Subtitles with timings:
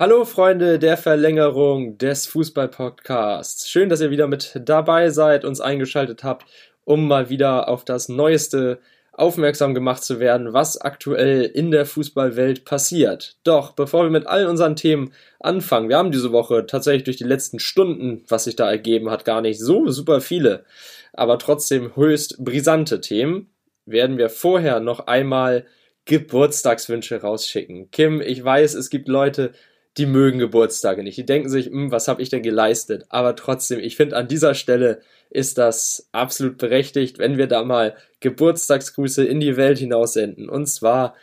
[0.00, 3.68] Hallo Freunde der Verlängerung des Fußball-Podcasts.
[3.68, 6.46] Schön, dass ihr wieder mit dabei seid, uns eingeschaltet habt,
[6.84, 8.78] um mal wieder auf das Neueste
[9.10, 13.38] aufmerksam gemacht zu werden, was aktuell in der Fußballwelt passiert.
[13.42, 17.24] Doch bevor wir mit all unseren Themen anfangen, wir haben diese Woche tatsächlich durch die
[17.24, 20.64] letzten Stunden, was sich da ergeben hat, gar nicht so super viele,
[21.12, 23.50] aber trotzdem höchst brisante Themen,
[23.84, 25.66] werden wir vorher noch einmal
[26.04, 27.90] Geburtstagswünsche rausschicken.
[27.90, 29.54] Kim, ich weiß, es gibt Leute,
[29.98, 31.18] die mögen Geburtstage nicht.
[31.18, 33.06] Die denken sich, hm, was habe ich denn geleistet?
[33.08, 37.96] Aber trotzdem, ich finde, an dieser Stelle ist das absolut berechtigt, wenn wir da mal
[38.20, 40.48] Geburtstagsgrüße in die Welt hinaus senden.
[40.48, 41.14] Und zwar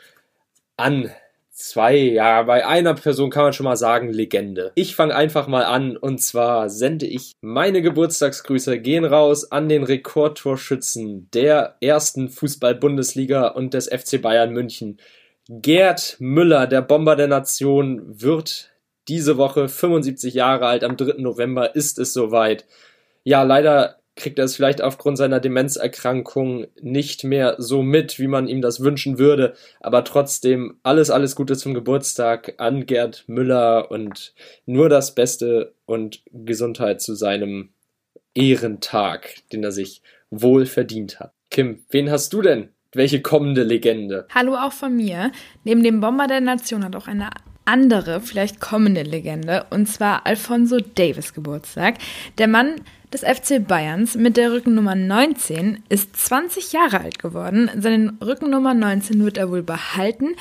[0.77, 1.09] an
[1.55, 4.73] zwei, ja, bei einer Person kann man schon mal sagen, Legende.
[4.75, 9.83] Ich fange einfach mal an und zwar sende ich meine Geburtstagsgrüße gehen raus an den
[9.83, 14.97] Rekordtorschützen der ersten Fußball-Bundesliga und des FC Bayern München,
[15.47, 18.71] Gerd Müller, der Bomber der Nation, wird
[19.07, 20.83] diese Woche 75 Jahre alt.
[20.83, 21.21] Am 3.
[21.21, 22.65] November ist es soweit.
[23.23, 28.47] Ja, leider kriegt er es vielleicht aufgrund seiner Demenzerkrankung nicht mehr so mit, wie man
[28.47, 29.53] ihm das wünschen würde.
[29.81, 34.33] Aber trotzdem alles, alles Gute zum Geburtstag an Gerd Müller und
[34.65, 37.69] nur das Beste und Gesundheit zu seinem
[38.33, 41.33] Ehrentag, den er sich wohl verdient hat.
[41.51, 44.27] Kim, wen hast du denn welche kommende Legende?
[44.33, 45.31] Hallo auch von mir.
[45.63, 47.29] Neben dem Bomber der Nation hat auch eine
[47.65, 51.95] andere, vielleicht kommende Legende, und zwar Alfonso Davis Geburtstag.
[52.37, 52.75] Der Mann
[53.11, 57.69] des FC Bayerns mit der Rückennummer 19 ist 20 Jahre alt geworden.
[57.79, 60.35] Seine Rückennummer 19 wird er wohl behalten,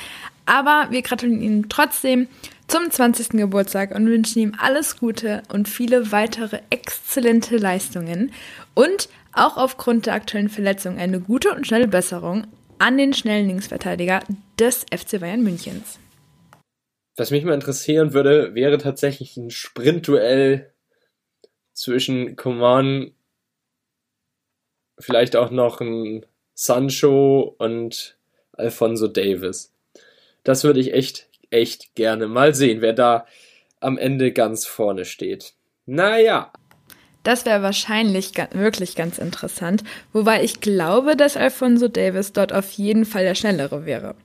[0.45, 2.27] aber wir gratulieren ihm trotzdem
[2.67, 3.29] zum 20.
[3.29, 8.31] Geburtstag und wünschen ihm alles Gute und viele weitere exzellente Leistungen.
[8.73, 12.47] Und auch aufgrund der aktuellen Verletzung eine gute und schnelle Besserung
[12.79, 14.21] an den schnellen Linksverteidiger
[14.59, 15.99] des FC Bayern Münchens.
[17.15, 20.73] Was mich mal interessieren würde, wäre tatsächlich ein Sprintduell
[21.73, 23.13] zwischen Coman,
[24.99, 28.17] vielleicht auch noch ein Sancho und
[28.53, 29.73] Alfonso Davis.
[30.43, 33.25] Das würde ich echt, echt gerne mal sehen, wer da
[33.79, 35.53] am Ende ganz vorne steht.
[35.85, 36.51] Naja,
[37.25, 43.03] das wäre wahrscheinlich wirklich ganz interessant, wobei ich glaube, dass Alfonso Davis dort auf jeden
[43.03, 44.15] Fall der Schnellere wäre.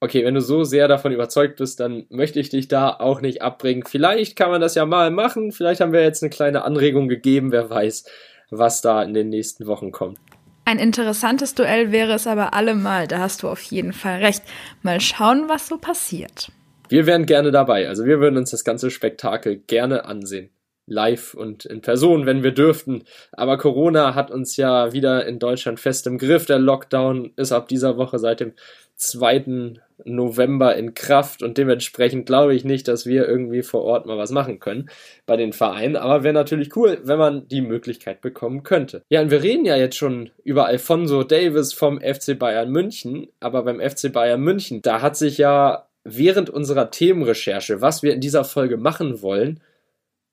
[0.00, 3.42] Okay, wenn du so sehr davon überzeugt bist, dann möchte ich dich da auch nicht
[3.42, 3.84] abbringen.
[3.86, 5.52] Vielleicht kann man das ja mal machen.
[5.52, 7.52] Vielleicht haben wir jetzt eine kleine Anregung gegeben.
[7.52, 8.04] Wer weiß,
[8.50, 10.18] was da in den nächsten Wochen kommt.
[10.66, 13.06] Ein interessantes Duell wäre es aber allemal.
[13.06, 14.42] Da hast du auf jeden Fall recht.
[14.82, 16.50] Mal schauen, was so passiert.
[16.88, 17.88] Wir wären gerne dabei.
[17.88, 20.50] Also wir würden uns das ganze Spektakel gerne ansehen
[20.86, 23.04] live und in Person, wenn wir dürften.
[23.32, 26.46] Aber Corona hat uns ja wieder in Deutschland fest im Griff.
[26.46, 28.52] Der Lockdown ist ab dieser Woche seit dem
[28.96, 29.74] 2.
[30.04, 34.30] November in Kraft und dementsprechend glaube ich nicht, dass wir irgendwie vor Ort mal was
[34.30, 34.88] machen können
[35.26, 35.96] bei den Vereinen.
[35.96, 39.02] Aber wäre natürlich cool, wenn man die Möglichkeit bekommen könnte.
[39.08, 43.28] Ja, und wir reden ja jetzt schon über Alfonso Davis vom FC Bayern München.
[43.40, 48.20] Aber beim FC Bayern München, da hat sich ja während unserer Themenrecherche, was wir in
[48.20, 49.60] dieser Folge machen wollen,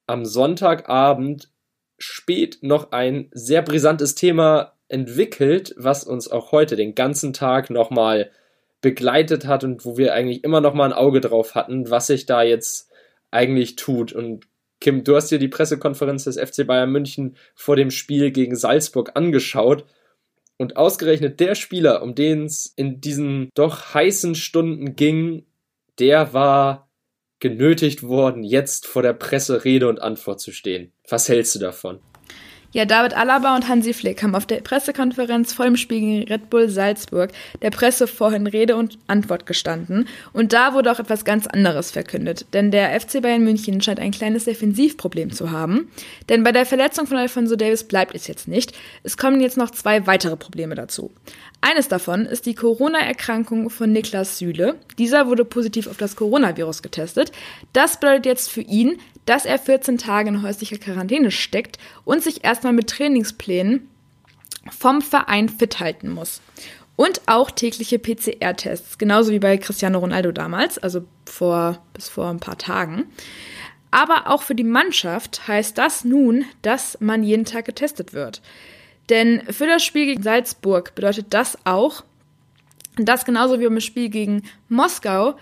[0.07, 1.49] am Sonntagabend
[1.97, 8.31] spät noch ein sehr brisantes Thema entwickelt, was uns auch heute den ganzen Tag nochmal
[8.81, 12.25] begleitet hat und wo wir eigentlich immer noch mal ein Auge drauf hatten, was sich
[12.25, 12.91] da jetzt
[13.31, 14.11] eigentlich tut.
[14.11, 14.45] Und
[14.79, 19.11] Kim, du hast dir die Pressekonferenz des FC Bayern München vor dem Spiel gegen Salzburg
[19.15, 19.85] angeschaut.
[20.57, 25.45] Und ausgerechnet der Spieler, um den es in diesen doch heißen Stunden ging,
[25.99, 26.89] der war
[27.43, 30.93] genötigt worden, jetzt vor der Presse Rede und Antwort zu stehen.
[31.09, 31.99] Was hältst du davon?
[32.71, 36.49] Ja, David Alaba und Hansi Flick haben auf der Pressekonferenz vor dem Spiel gegen Red
[36.49, 40.07] Bull Salzburg der Presse vorhin Rede und Antwort gestanden.
[40.31, 42.47] Und da wurde auch etwas ganz anderes verkündet.
[42.53, 45.91] Denn der FC Bayern München scheint ein kleines Defensivproblem zu haben.
[46.29, 48.73] Denn bei der Verletzung von Alfonso Davis bleibt es jetzt nicht.
[49.03, 51.11] Es kommen jetzt noch zwei weitere Probleme dazu.
[51.63, 54.75] Eines davon ist die Corona-Erkrankung von Niklas Süle.
[54.97, 57.31] Dieser wurde positiv auf das Coronavirus getestet.
[57.72, 62.44] Das bedeutet jetzt für ihn, dass er 14 Tage in häuslicher Quarantäne steckt und sich
[62.44, 63.89] erstmal mit Trainingsplänen
[64.77, 66.42] vom Verein fit halten muss.
[66.98, 72.42] Und auch tägliche PCR-Tests, genauso wie bei Cristiano Ronaldo damals, also vor, bis vor ein
[72.42, 73.06] paar Tagen.
[73.89, 78.42] Aber auch für die Mannschaft heißt das nun, dass man jeden Tag getestet wird.
[79.09, 82.03] Denn für das Spiel gegen Salzburg bedeutet das auch,
[82.97, 85.35] dass genauso wie beim Spiel gegen Moskau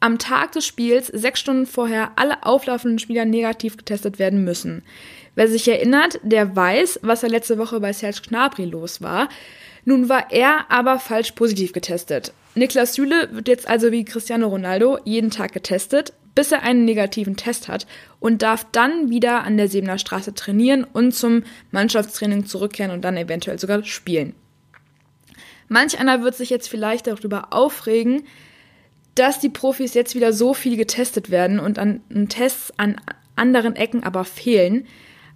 [0.00, 4.82] am Tag des Spiels, sechs Stunden vorher, alle auflaufenden Spieler negativ getestet werden müssen.
[5.34, 9.28] Wer sich erinnert, der weiß, was er letzte Woche bei Serge Gnabry los war.
[9.84, 12.32] Nun war er aber falsch positiv getestet.
[12.54, 16.12] Niklas Süle wird jetzt also wie Cristiano Ronaldo jeden Tag getestet.
[16.36, 17.88] Bis er einen negativen Test hat
[18.20, 21.42] und darf dann wieder an der Sebener Straße trainieren und zum
[21.72, 24.34] Mannschaftstraining zurückkehren und dann eventuell sogar spielen.
[25.68, 28.22] Manch einer wird sich jetzt vielleicht darüber aufregen,
[29.16, 33.00] dass die Profis jetzt wieder so viel getestet werden und an Tests an
[33.34, 34.86] anderen Ecken aber fehlen.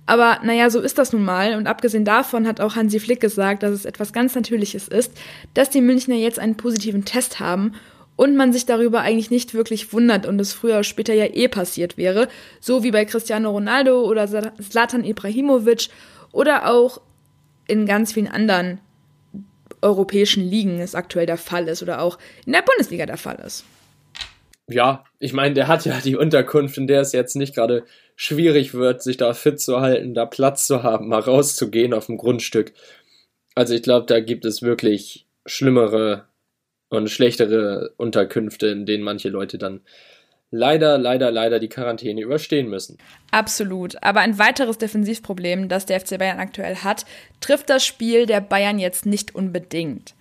[0.05, 1.55] Aber naja, so ist das nun mal.
[1.55, 5.13] Und abgesehen davon hat auch Hansi Flick gesagt, dass es etwas ganz Natürliches ist,
[5.55, 7.73] dass die Münchner jetzt einen positiven Test haben
[8.21, 11.49] und man sich darüber eigentlich nicht wirklich wundert und es früher oder später ja eh
[11.49, 12.29] passiert wäre,
[12.61, 15.89] so wie bei Cristiano Ronaldo oder Zlatan Ibrahimovic
[16.31, 17.01] oder auch
[17.67, 18.79] in ganz vielen anderen
[19.81, 23.65] europäischen Ligen es aktuell der Fall ist oder auch in der Bundesliga der Fall ist.
[24.69, 27.85] Ja, ich meine, der hat ja die Unterkunft, in der es jetzt nicht gerade
[28.17, 32.19] schwierig wird, sich da fit zu halten, da Platz zu haben, mal rauszugehen auf dem
[32.19, 32.75] Grundstück.
[33.55, 36.29] Also ich glaube, da gibt es wirklich schlimmere
[36.91, 39.81] und schlechtere Unterkünfte, in denen manche Leute dann
[40.51, 42.99] leider, leider, leider die Quarantäne überstehen müssen.
[43.31, 44.03] Absolut.
[44.03, 47.07] Aber ein weiteres Defensivproblem, das der FC Bayern aktuell hat,
[47.41, 50.15] trifft das Spiel der Bayern jetzt nicht unbedingt.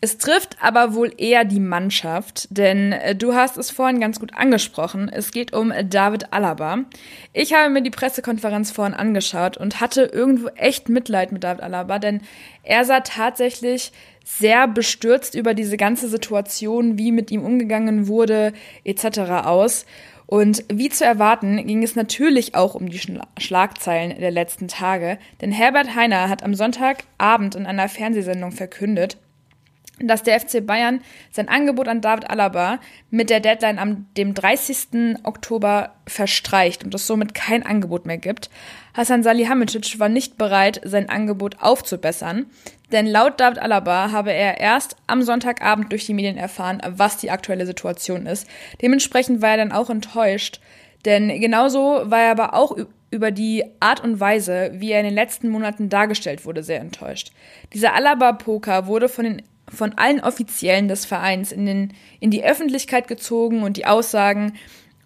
[0.00, 4.32] Es trifft aber wohl eher die Mannschaft, denn äh, du hast es vorhin ganz gut
[4.32, 5.10] angesprochen.
[5.12, 6.84] Es geht um David Alaba.
[7.32, 11.98] Ich habe mir die Pressekonferenz vorhin angeschaut und hatte irgendwo echt Mitleid mit David Alaba,
[11.98, 12.22] denn
[12.62, 13.90] er sah tatsächlich
[14.28, 18.52] sehr bestürzt über diese ganze Situation, wie mit ihm umgegangen wurde,
[18.84, 19.20] etc.
[19.44, 19.86] aus.
[20.26, 23.00] Und wie zu erwarten, ging es natürlich auch um die
[23.38, 29.16] Schlagzeilen der letzten Tage, denn Herbert Heiner hat am Sonntagabend in einer Fernsehsendung verkündet,
[30.00, 31.00] dass der FC Bayern
[31.30, 32.78] sein Angebot an David Alaba
[33.10, 35.18] mit der Deadline am dem 30.
[35.24, 38.50] Oktober verstreicht und es somit kein Angebot mehr gibt.
[38.94, 42.46] Hassan Salihamidzic war nicht bereit, sein Angebot aufzubessern,
[42.92, 47.30] denn laut David Alaba habe er erst am Sonntagabend durch die Medien erfahren, was die
[47.30, 48.48] aktuelle Situation ist.
[48.80, 50.60] Dementsprechend war er dann auch enttäuscht,
[51.04, 52.76] denn genauso war er aber auch
[53.10, 57.32] über die Art und Weise, wie er in den letzten Monaten dargestellt wurde, sehr enttäuscht.
[57.72, 59.42] Dieser Alaba-Poker wurde von den
[59.72, 64.54] von allen Offiziellen des Vereins in, den, in die Öffentlichkeit gezogen und die Aussagen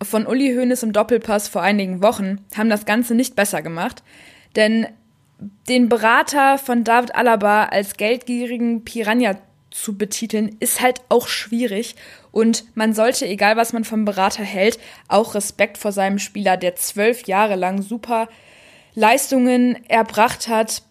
[0.03, 4.03] von Uli Hoeneß im Doppelpass vor einigen Wochen haben das Ganze nicht besser gemacht,
[4.57, 4.87] denn
[5.69, 9.37] den Berater von David Alaba als geldgierigen Piranha
[9.73, 11.97] zu betiteln, ist halt auch schwierig.
[12.31, 14.79] Und man sollte, egal was man vom Berater hält,
[15.09, 18.29] auch Respekt vor seinem Spieler, der zwölf Jahre lang super
[18.95, 20.83] Leistungen erbracht hat,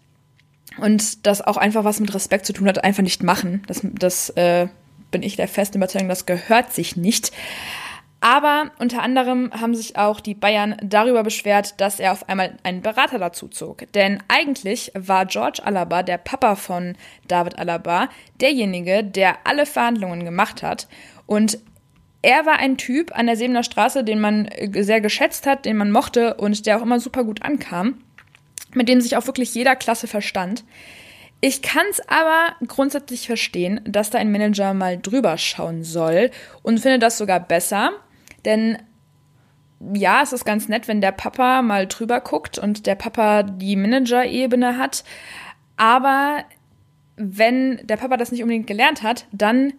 [0.77, 3.63] und das auch einfach was mit Respekt zu tun hat, einfach nicht machen.
[3.67, 4.67] Das, das äh,
[5.11, 7.31] bin ich der festen Überzeugung, das gehört sich nicht.
[8.23, 12.83] Aber unter anderem haben sich auch die Bayern darüber beschwert, dass er auf einmal einen
[12.83, 13.91] Berater dazu zog.
[13.93, 16.95] Denn eigentlich war George Alaba, der Papa von
[17.27, 18.09] David Alaba,
[18.39, 20.87] derjenige, der alle Verhandlungen gemacht hat.
[21.25, 21.57] Und
[22.21, 25.89] er war ein Typ an der Sebener Straße, den man sehr geschätzt hat, den man
[25.89, 27.95] mochte und der auch immer super gut ankam
[28.73, 30.63] mit dem sich auch wirklich jeder Klasse verstand.
[31.41, 36.29] Ich kann es aber grundsätzlich verstehen, dass da ein Manager mal drüber schauen soll
[36.61, 37.91] und finde das sogar besser,
[38.45, 38.77] denn
[39.93, 43.75] ja, es ist ganz nett, wenn der Papa mal drüber guckt und der Papa die
[43.75, 45.03] Manager-Ebene hat,
[45.75, 46.45] aber
[47.15, 49.73] wenn der Papa das nicht unbedingt gelernt hat, dann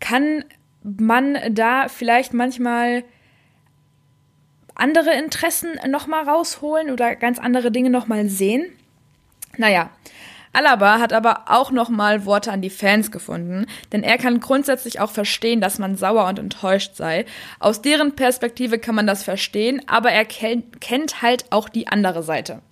[0.00, 0.44] kann
[0.82, 3.04] man da vielleicht manchmal
[4.80, 8.72] andere Interessen nochmal rausholen oder ganz andere Dinge nochmal sehen.
[9.56, 9.90] Naja,
[10.52, 15.10] Alaba hat aber auch nochmal Worte an die Fans gefunden, denn er kann grundsätzlich auch
[15.10, 17.24] verstehen, dass man sauer und enttäuscht sei.
[17.60, 22.62] Aus deren Perspektive kann man das verstehen, aber er kennt halt auch die andere Seite.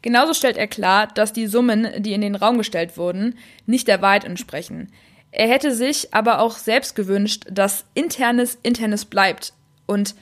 [0.00, 4.00] Genauso stellt er klar, dass die Summen, die in den Raum gestellt wurden, nicht der
[4.00, 4.92] Wahrheit entsprechen.
[5.32, 9.54] Er hätte sich aber auch selbst gewünscht, dass internes internes bleibt
[9.86, 10.14] und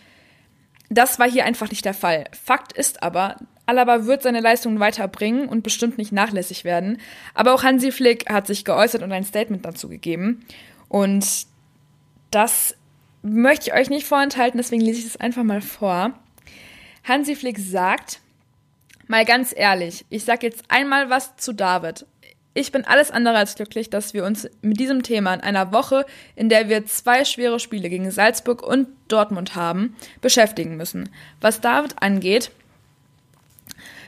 [0.88, 2.24] das war hier einfach nicht der Fall.
[2.32, 6.98] Fakt ist aber, Alaba wird seine Leistungen weiterbringen und bestimmt nicht nachlässig werden.
[7.34, 10.46] Aber auch Hansi Flick hat sich geäußert und ein Statement dazu gegeben.
[10.88, 11.46] Und
[12.30, 12.76] das
[13.22, 16.12] möchte ich euch nicht vorenthalten, deswegen lese ich es einfach mal vor.
[17.04, 18.20] Hansi Flick sagt,
[19.08, 22.06] mal ganz ehrlich, ich sage jetzt einmal was zu David.
[22.56, 26.06] Ich bin alles andere als glücklich, dass wir uns mit diesem Thema in einer Woche,
[26.36, 31.10] in der wir zwei schwere Spiele gegen Salzburg und Dortmund haben, beschäftigen müssen.
[31.42, 32.50] Was David angeht,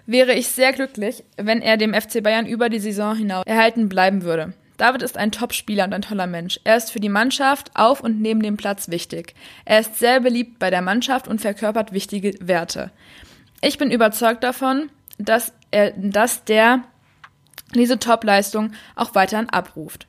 [0.07, 4.23] wäre ich sehr glücklich, wenn er dem FC Bayern über die Saison hinaus erhalten bleiben
[4.23, 4.55] würde.
[4.79, 6.59] David ist ein Top-Spieler und ein toller Mensch.
[6.65, 9.35] Er ist für die Mannschaft auf und neben dem Platz wichtig.
[9.67, 12.93] Er ist sehr beliebt bei der Mannschaft und verkörpert wichtige Werte.
[13.61, 14.89] Ich bin überzeugt davon,
[15.19, 16.85] dass er, dass der
[17.75, 20.07] diese Top-Leistung auch weiterhin abruft.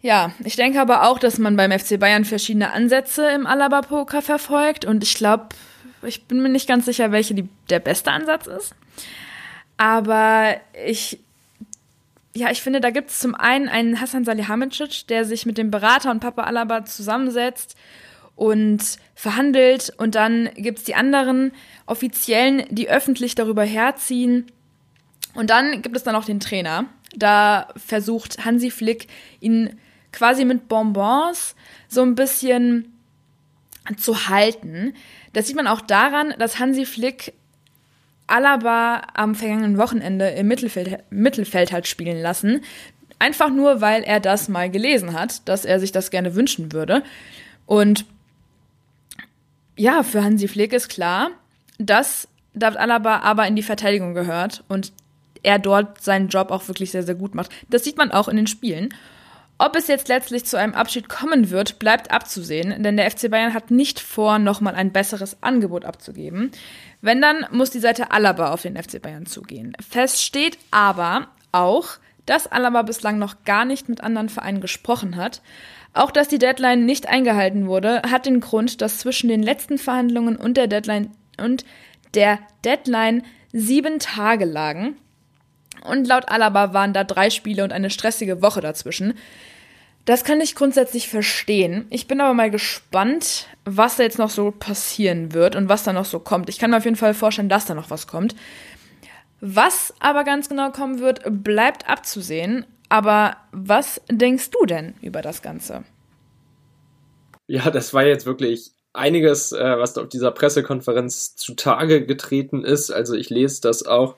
[0.00, 4.84] Ja, ich denke aber auch, dass man beim FC Bayern verschiedene Ansätze im Alaba-Poker verfolgt
[4.84, 5.48] und ich glaube,
[6.02, 8.74] ich bin mir nicht ganz sicher, welche die, der beste Ansatz ist.
[9.76, 11.18] Aber ich,
[12.34, 15.72] ja, ich finde, da gibt es zum einen einen Hassan Salihamidzic, der sich mit dem
[15.72, 17.76] Berater und Papa Alaba zusammensetzt
[18.36, 21.50] und verhandelt und dann gibt es die anderen
[21.86, 24.46] Offiziellen, die öffentlich darüber herziehen.
[25.34, 26.86] Und dann gibt es dann auch den Trainer.
[27.14, 29.08] Da versucht Hansi Flick
[29.40, 29.78] ihn
[30.12, 31.54] quasi mit Bonbons
[31.88, 32.92] so ein bisschen
[33.96, 34.94] zu halten.
[35.32, 37.32] Das sieht man auch daran, dass Hansi Flick
[38.26, 42.62] Alaba am vergangenen Wochenende im Mittelfeld, Mittelfeld hat spielen lassen.
[43.18, 47.02] Einfach nur, weil er das mal gelesen hat, dass er sich das gerne wünschen würde.
[47.66, 48.04] Und
[49.76, 51.30] ja, für Hansi Flick ist klar,
[51.78, 54.92] dass David Alaba aber in die Verteidigung gehört und
[55.42, 57.50] er dort seinen Job auch wirklich sehr, sehr gut macht.
[57.68, 58.90] Das sieht man auch in den Spielen.
[59.60, 63.54] Ob es jetzt letztlich zu einem Abschied kommen wird, bleibt abzusehen, denn der FC Bayern
[63.54, 66.52] hat nicht vor, nochmal ein besseres Angebot abzugeben.
[67.00, 69.76] Wenn dann, muss die Seite Alaba auf den FC Bayern zugehen.
[69.80, 71.88] Fest steht aber auch,
[72.24, 75.42] dass Alaba bislang noch gar nicht mit anderen Vereinen gesprochen hat.
[75.92, 80.36] Auch dass die Deadline nicht eingehalten wurde, hat den Grund, dass zwischen den letzten Verhandlungen
[80.36, 81.10] und der Deadline
[81.42, 81.64] und
[82.14, 84.96] der Deadline sieben Tage lagen.
[85.84, 89.14] Und laut Alaba waren da drei Spiele und eine stressige Woche dazwischen.
[90.04, 91.86] Das kann ich grundsätzlich verstehen.
[91.90, 95.92] Ich bin aber mal gespannt, was da jetzt noch so passieren wird und was da
[95.92, 96.48] noch so kommt.
[96.48, 98.34] Ich kann mir auf jeden Fall vorstellen, dass da noch was kommt.
[99.40, 102.64] Was aber ganz genau kommen wird, bleibt abzusehen.
[102.88, 105.84] Aber was denkst du denn über das Ganze?
[107.46, 112.90] Ja, das war jetzt wirklich einiges, äh, was auf dieser Pressekonferenz zutage getreten ist.
[112.90, 114.16] Also ich lese das auch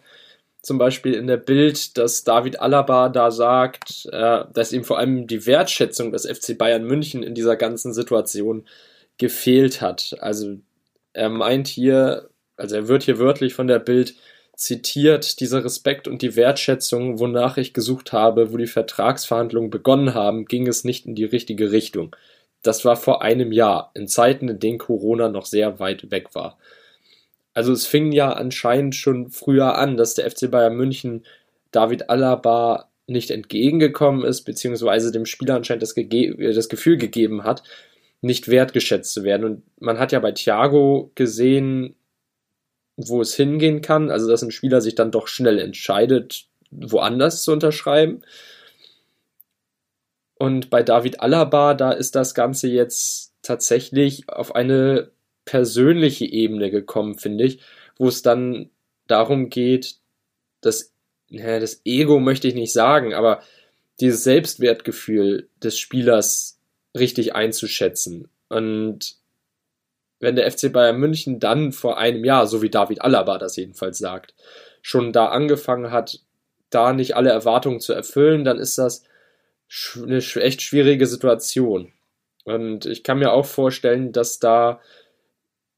[0.62, 5.26] zum Beispiel in der Bild, dass David Alaba da sagt, äh, dass ihm vor allem
[5.26, 8.66] die Wertschätzung des FC Bayern München in dieser ganzen Situation
[9.18, 10.16] gefehlt hat.
[10.20, 10.58] Also
[11.12, 14.14] er meint hier, also er wird hier wörtlich von der Bild
[14.54, 20.44] zitiert, dieser Respekt und die Wertschätzung, wonach ich gesucht habe, wo die Vertragsverhandlungen begonnen haben,
[20.44, 22.14] ging es nicht in die richtige Richtung.
[22.62, 26.58] Das war vor einem Jahr, in Zeiten, in denen Corona noch sehr weit weg war.
[27.54, 31.24] Also es fing ja anscheinend schon früher an, dass der FC Bayern München
[31.72, 37.64] David Alaba nicht entgegengekommen ist, beziehungsweise dem Spieler anscheinend das, das, Gefühl gegeben hat,
[38.20, 39.44] nicht wertgeschätzt zu werden.
[39.44, 41.96] Und man hat ja bei Thiago gesehen,
[42.96, 47.52] wo es hingehen kann, also dass ein Spieler sich dann doch schnell entscheidet, woanders zu
[47.52, 48.22] unterschreiben.
[50.34, 55.10] Und bei David Alaba, da ist das Ganze jetzt tatsächlich auf eine
[55.44, 57.60] persönliche Ebene gekommen, finde ich,
[57.96, 58.70] wo es dann
[59.06, 59.96] darum geht,
[60.60, 60.92] dass
[61.28, 63.42] ja, das Ego möchte ich nicht sagen, aber
[64.00, 66.58] dieses Selbstwertgefühl des Spielers
[66.96, 68.28] richtig einzuschätzen.
[68.48, 69.16] Und
[70.18, 73.98] wenn der FC Bayern München dann vor einem Jahr, so wie David Alaba das jedenfalls
[73.98, 74.34] sagt,
[74.82, 76.20] schon da angefangen hat,
[76.70, 79.04] da nicht alle Erwartungen zu erfüllen, dann ist das
[79.96, 81.92] eine echt schwierige Situation.
[82.44, 84.80] Und ich kann mir auch vorstellen, dass da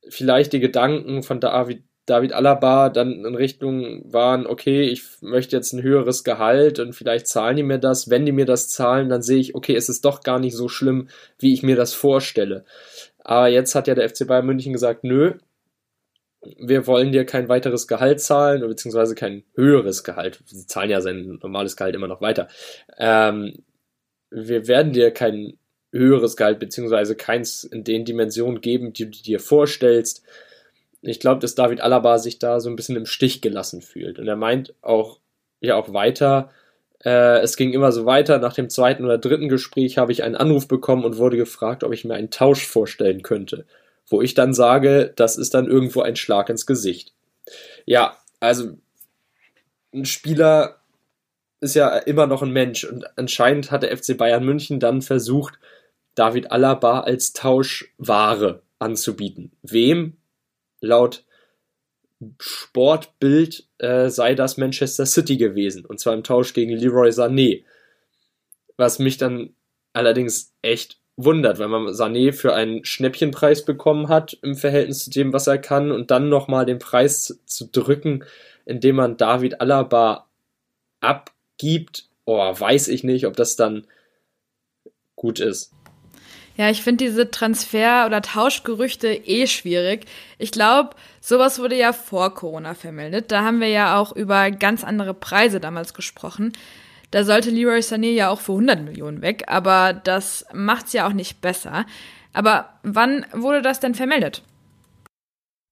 [0.09, 5.73] vielleicht die Gedanken von David, David Alaba dann in Richtung waren, okay, ich möchte jetzt
[5.73, 8.11] ein höheres Gehalt und vielleicht zahlen die mir das.
[8.11, 10.69] Wenn die mir das zahlen, dann sehe ich, okay, es ist doch gar nicht so
[10.69, 12.65] schlimm, wie ich mir das vorstelle.
[13.21, 15.35] Aber jetzt hat ja der FC Bayern München gesagt, nö,
[16.59, 20.43] wir wollen dir kein weiteres Gehalt zahlen, beziehungsweise kein höheres Gehalt.
[20.47, 22.49] Sie zahlen ja sein normales Gehalt immer noch weiter.
[22.99, 23.63] Ähm,
[24.31, 25.59] wir werden dir kein
[25.93, 30.23] höheres Gehalt beziehungsweise keins in den Dimensionen geben, die du dir vorstellst.
[31.03, 34.19] Ich glaube, dass David Alaba sich da so ein bisschen im Stich gelassen fühlt.
[34.19, 35.21] Und er meint auch,
[35.61, 36.51] ja auch weiter,
[37.05, 38.39] äh, es ging immer so weiter.
[38.39, 41.93] Nach dem zweiten oder dritten Gespräch habe ich einen Anruf bekommen und wurde gefragt, ob
[41.93, 43.67] ich mir einen Tausch vorstellen könnte.
[44.09, 47.13] Wo ich dann sage, das ist dann irgendwo ein Schlag ins Gesicht.
[47.85, 48.77] Ja, also
[49.93, 50.79] ein Spieler
[51.61, 55.59] ist ja immer noch ein Mensch und anscheinend hat der FC Bayern München dann versucht,
[56.15, 59.53] David Alaba als Tauschware anzubieten.
[59.63, 60.17] Wem?
[60.81, 61.25] Laut
[62.39, 65.85] Sportbild äh, sei das Manchester City gewesen.
[65.85, 67.65] Und zwar im Tausch gegen Leroy Sané.
[68.77, 69.55] Was mich dann
[69.93, 75.33] allerdings echt wundert, wenn man Sané für einen Schnäppchenpreis bekommen hat im Verhältnis zu dem,
[75.33, 78.25] was er kann, und dann nochmal den Preis zu drücken,
[78.65, 80.27] indem man David Alaba
[81.01, 82.09] abgibt.
[82.25, 83.87] Oh, weiß ich nicht, ob das dann
[85.17, 85.73] gut ist.
[86.57, 90.05] Ja, ich finde diese Transfer- oder Tauschgerüchte eh schwierig.
[90.39, 90.91] Ich glaube,
[91.21, 93.33] sowas wurde ja vor Corona vermeldet.
[93.33, 96.53] Da haben wir ja auch über ganz andere Preise damals gesprochen.
[97.11, 101.13] Da sollte Leroy Sané ja auch für 100 Millionen weg, aber das macht's ja auch
[101.13, 101.85] nicht besser.
[102.33, 104.43] Aber wann wurde das denn vermeldet?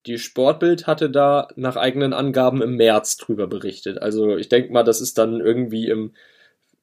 [0.06, 4.00] Die Sportbild hatte da nach eigenen Angaben im März drüber berichtet.
[4.00, 6.14] Also ich denke mal, das ist dann irgendwie im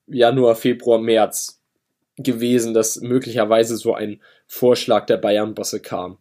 [0.08, 1.57] Januar, Februar, März
[2.18, 6.18] gewesen, dass möglicherweise so ein Vorschlag der Bayern-Bosse kam.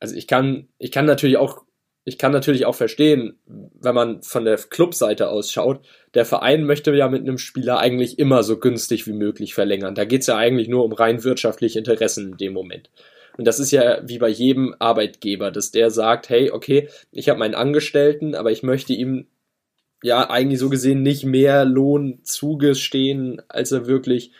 [0.00, 1.64] Also ich kann, ich kann natürlich auch,
[2.04, 5.84] ich kann natürlich auch verstehen, wenn man von der Clubseite aus schaut,
[6.14, 9.94] der Verein möchte ja mit einem Spieler eigentlich immer so günstig wie möglich verlängern.
[9.94, 12.90] Da geht's ja eigentlich nur um rein wirtschaftliche Interessen in dem Moment.
[13.36, 17.38] Und das ist ja wie bei jedem Arbeitgeber, dass der sagt, hey, okay, ich habe
[17.38, 19.26] meinen Angestellten, aber ich möchte ihm
[20.02, 24.32] ja eigentlich so gesehen nicht mehr Lohn zugestehen, als er wirklich,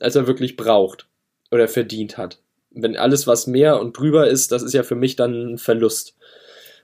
[0.00, 1.06] als er wirklich braucht
[1.50, 2.40] oder verdient hat.
[2.70, 6.16] Wenn alles, was mehr und drüber ist, das ist ja für mich dann ein Verlust.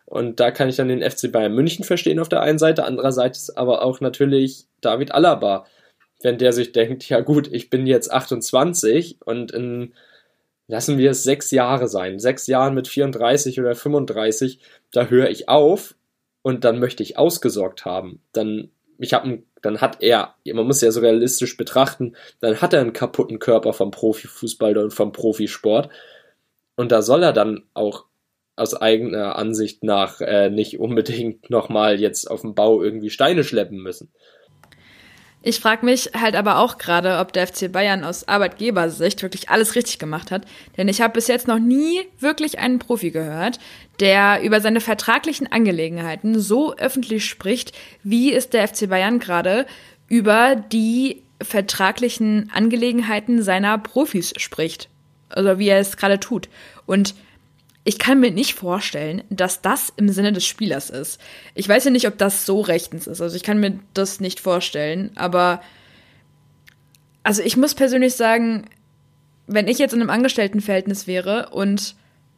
[0.07, 3.51] Und da kann ich dann den FC Bayern München verstehen auf der einen Seite, andererseits
[3.51, 5.67] aber auch natürlich David Alaba,
[6.23, 9.95] wenn der sich denkt, ja gut, ich bin jetzt 28 und in,
[10.69, 14.59] lassen wir es sechs Jahre sein, sechs Jahren mit 34 oder 35,
[14.93, 15.95] da höre ich auf
[16.43, 20.91] und dann möchte ich ausgesorgt haben, dann ich habe dann hat er, man muss ja
[20.91, 25.89] so realistisch betrachten, dann hat er einen kaputten Körper vom Profifußball und vom Profisport
[26.77, 28.05] und da soll er dann auch
[28.57, 33.79] aus eigener Ansicht nach äh, nicht unbedingt nochmal jetzt auf dem Bau irgendwie Steine schleppen
[33.79, 34.13] müssen.
[35.47, 39.75] Ich frage mich halt aber auch gerade, ob der FC Bayern aus Arbeitgebersicht wirklich alles
[39.75, 40.47] richtig gemacht hat.
[40.79, 43.59] Denn ich habe bis jetzt noch nie wirklich einen Profi gehört,
[44.01, 47.73] der über seine vertraglichen Angelegenheiten so öffentlich spricht,
[48.03, 49.67] wie es der FC Bayern gerade
[50.09, 54.89] über die vertraglichen Angelegenheiten seiner Profis spricht.
[55.29, 56.49] Also wie er es gerade tut.
[56.87, 57.15] Und
[57.85, 61.21] ich kann mir nicht vorstellen, dass das im Sinne des Spielers ist.
[61.55, 63.21] Ich weiß ja nicht, ob das so rechtens ist.
[63.21, 65.11] Also ich kann mir das nicht vorstellen.
[65.17, 65.61] Aber
[67.23, 68.65] also ich muss persönlich sagen,
[69.47, 71.95] wenn ich jetzt in einem Angestelltenverhältnis wäre und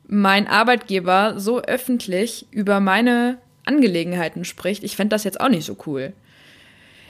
[0.08, 5.76] mein Arbeitgeber so öffentlich über meine Angelegenheiten spricht, ich fände das jetzt auch nicht so
[5.86, 6.12] cool.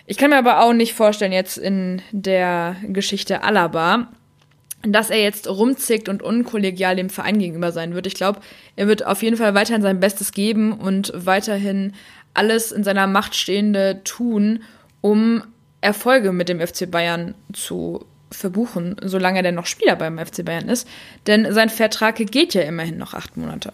[0.07, 4.09] Ich kann mir aber auch nicht vorstellen, jetzt in der Geschichte Alaba,
[4.93, 8.07] dass er jetzt rumzickt und unkollegial dem Verein gegenüber sein wird.
[8.07, 8.41] Ich glaube,
[8.77, 11.93] er wird auf jeden Fall weiterhin sein Bestes geben und weiterhin
[12.35, 14.63] alles in seiner Macht Stehende tun,
[15.01, 15.43] um
[15.81, 20.69] Erfolge mit dem FC Bayern zu verbuchen, solange er denn noch Spieler beim FC Bayern
[20.69, 20.89] ist.
[21.27, 23.73] Denn sein Vertrag geht ja immerhin noch acht Monate.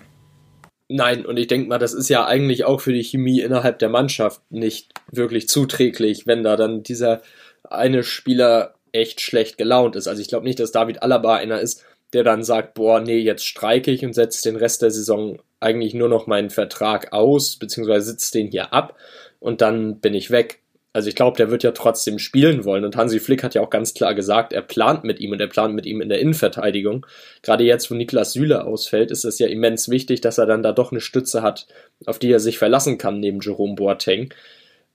[0.88, 3.88] Nein, und ich denke mal, das ist ja eigentlich auch für die Chemie innerhalb der
[3.88, 7.22] Mannschaft nicht wirklich zuträglich, wenn da dann dieser
[7.64, 10.07] eine Spieler echt schlecht gelaunt ist.
[10.07, 13.46] Also ich glaube nicht, dass David Alaba einer ist, der dann sagt, boah, nee, jetzt
[13.46, 18.11] streike ich und setze den Rest der Saison eigentlich nur noch meinen Vertrag aus, beziehungsweise
[18.11, 18.96] sitze den hier ab
[19.40, 20.61] und dann bin ich weg.
[20.94, 22.85] Also ich glaube, der wird ja trotzdem spielen wollen.
[22.85, 25.46] Und Hansi Flick hat ja auch ganz klar gesagt, er plant mit ihm und er
[25.46, 27.07] plant mit ihm in der Innenverteidigung.
[27.40, 30.72] Gerade jetzt, wo Niklas Süle ausfällt, ist es ja immens wichtig, dass er dann da
[30.72, 31.66] doch eine Stütze hat,
[32.05, 34.35] auf die er sich verlassen kann neben Jerome Boateng.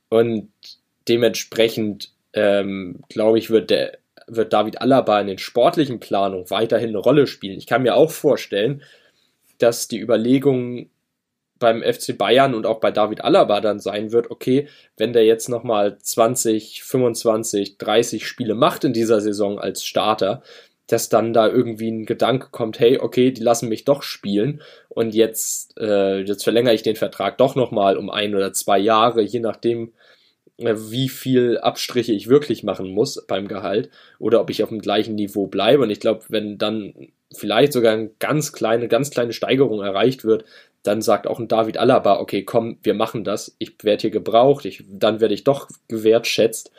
[0.10, 0.52] Und
[1.08, 6.98] dementsprechend ähm, glaube ich, wird der wird David Alaba in den sportlichen Planungen weiterhin eine
[6.98, 7.58] Rolle spielen.
[7.58, 8.84] Ich kann mir auch vorstellen,
[9.58, 10.90] dass die Überlegung
[11.60, 15.50] beim FC Bayern und auch bei David Alaba dann sein wird, okay, wenn der jetzt
[15.50, 20.44] nochmal 20, 25, 30 Spiele macht in dieser Saison als Starter,
[20.88, 25.16] dass dann da irgendwie ein Gedanke kommt, hey, okay, die lassen mich doch spielen und
[25.16, 29.40] jetzt, äh, jetzt verlängere ich den Vertrag doch nochmal um ein oder zwei Jahre, je
[29.40, 29.94] nachdem,
[30.58, 33.89] wie viel Abstriche ich wirklich machen muss beim Gehalt
[34.20, 35.84] oder ob ich auf dem gleichen Niveau bleibe.
[35.84, 36.93] Und ich glaube, wenn dann
[37.32, 40.46] vielleicht sogar eine ganz kleine, ganz kleine Steigerung erreicht wird,
[40.84, 44.65] dann sagt auch ein David Alaba, okay, komm, wir machen das, ich werde hier gebraucht,
[44.65, 46.72] ich, dann werde ich doch gewertschätzt.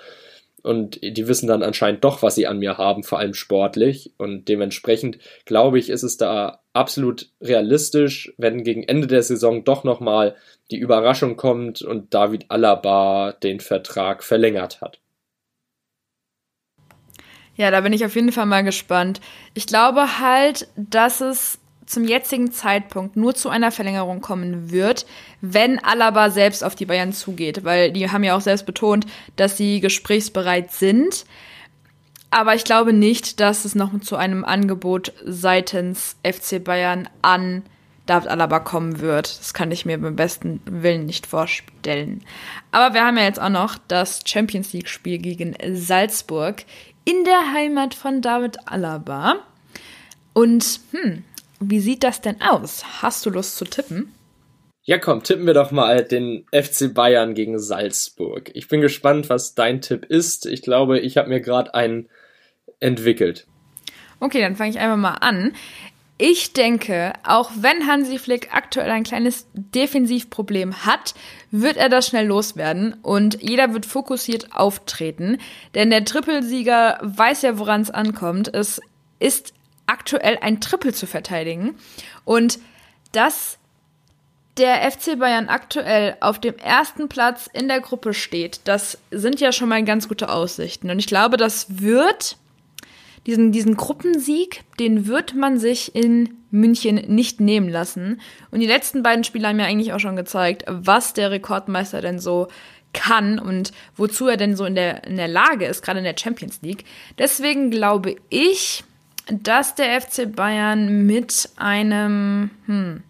[0.63, 4.13] Und die wissen dann anscheinend doch, was sie an mir haben, vor allem sportlich.
[4.19, 9.85] Und dementsprechend glaube ich, ist es da absolut realistisch, wenn gegen Ende der Saison doch
[9.85, 10.37] nochmal
[10.71, 15.01] die Überraschung kommt und David Alaba den Vertrag verlängert hat.
[17.57, 19.21] Ja, da bin ich auf jeden Fall mal gespannt.
[19.55, 21.59] Ich glaube halt, dass es
[21.89, 25.07] zum jetzigen Zeitpunkt nur zu einer Verlängerung kommen wird,
[25.41, 29.57] wenn Alaba selbst auf die Bayern zugeht, weil die haben ja auch selbst betont, dass
[29.57, 31.25] sie gesprächsbereit sind.
[32.31, 37.63] Aber ich glaube nicht, dass es noch zu einem Angebot seitens FC Bayern an
[38.05, 39.39] David Alaba kommen wird.
[39.39, 42.23] Das kann ich mir beim besten Willen nicht vorstellen.
[42.71, 46.65] Aber wir haben ja jetzt auch noch das Champions League-Spiel gegen Salzburg
[47.05, 49.37] in der Heimat von David Alaba.
[50.35, 51.25] Und hm,
[51.61, 52.85] wie sieht das denn aus?
[53.03, 54.13] Hast du Lust zu tippen?
[54.83, 58.51] Ja, komm, tippen wir doch mal den FC Bayern gegen Salzburg.
[58.55, 60.47] Ich bin gespannt, was dein Tipp ist.
[60.47, 62.09] Ich glaube, ich habe mir gerade einen
[62.81, 63.47] entwickelt.
[64.21, 65.53] Okay, dann fange ich einfach mal an.
[66.21, 71.15] Ich denke, auch wenn Hansi Flick aktuell ein kleines Defensivproblem hat,
[71.53, 75.39] wird er das schnell loswerden und jeder wird fokussiert auftreten.
[75.75, 78.53] Denn der Trippelsieger weiß ja, woran es ankommt.
[78.53, 78.81] Es
[79.21, 79.55] ist
[79.89, 81.77] aktuell ein Triple zu verteidigen.
[82.25, 82.59] Und
[83.13, 83.59] dass
[84.59, 89.53] der FC Bayern aktuell auf dem ersten Platz in der Gruppe steht, das sind ja
[89.53, 90.91] schon mal ganz gute Aussichten.
[90.91, 92.37] Und ich glaube, das wird
[93.27, 98.21] diesen, diesen Gruppensieg, den wird man sich in München nicht nehmen lassen.
[98.51, 102.19] Und die letzten beiden Spiele haben mir eigentlich auch schon gezeigt, was der Rekordmeister denn
[102.19, 102.49] so
[102.95, 106.17] kann und wozu er denn so in der, in der Lage ist, gerade in der
[106.19, 106.85] Champions League.
[107.19, 108.83] Deswegen glaube ich,
[109.31, 113.03] dass der FC Bayern mit einem hm,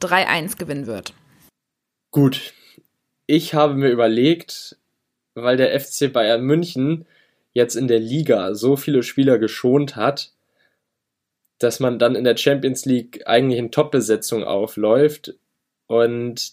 [0.00, 1.14] 3-1 gewinnen wird.
[2.10, 2.52] Gut.
[3.26, 4.76] Ich habe mir überlegt,
[5.34, 7.06] weil der FC Bayern München
[7.52, 10.32] jetzt in der Liga so viele Spieler geschont hat,
[11.58, 15.34] dass man dann in der Champions League eigentlich in Top-Besetzung aufläuft
[15.86, 16.52] und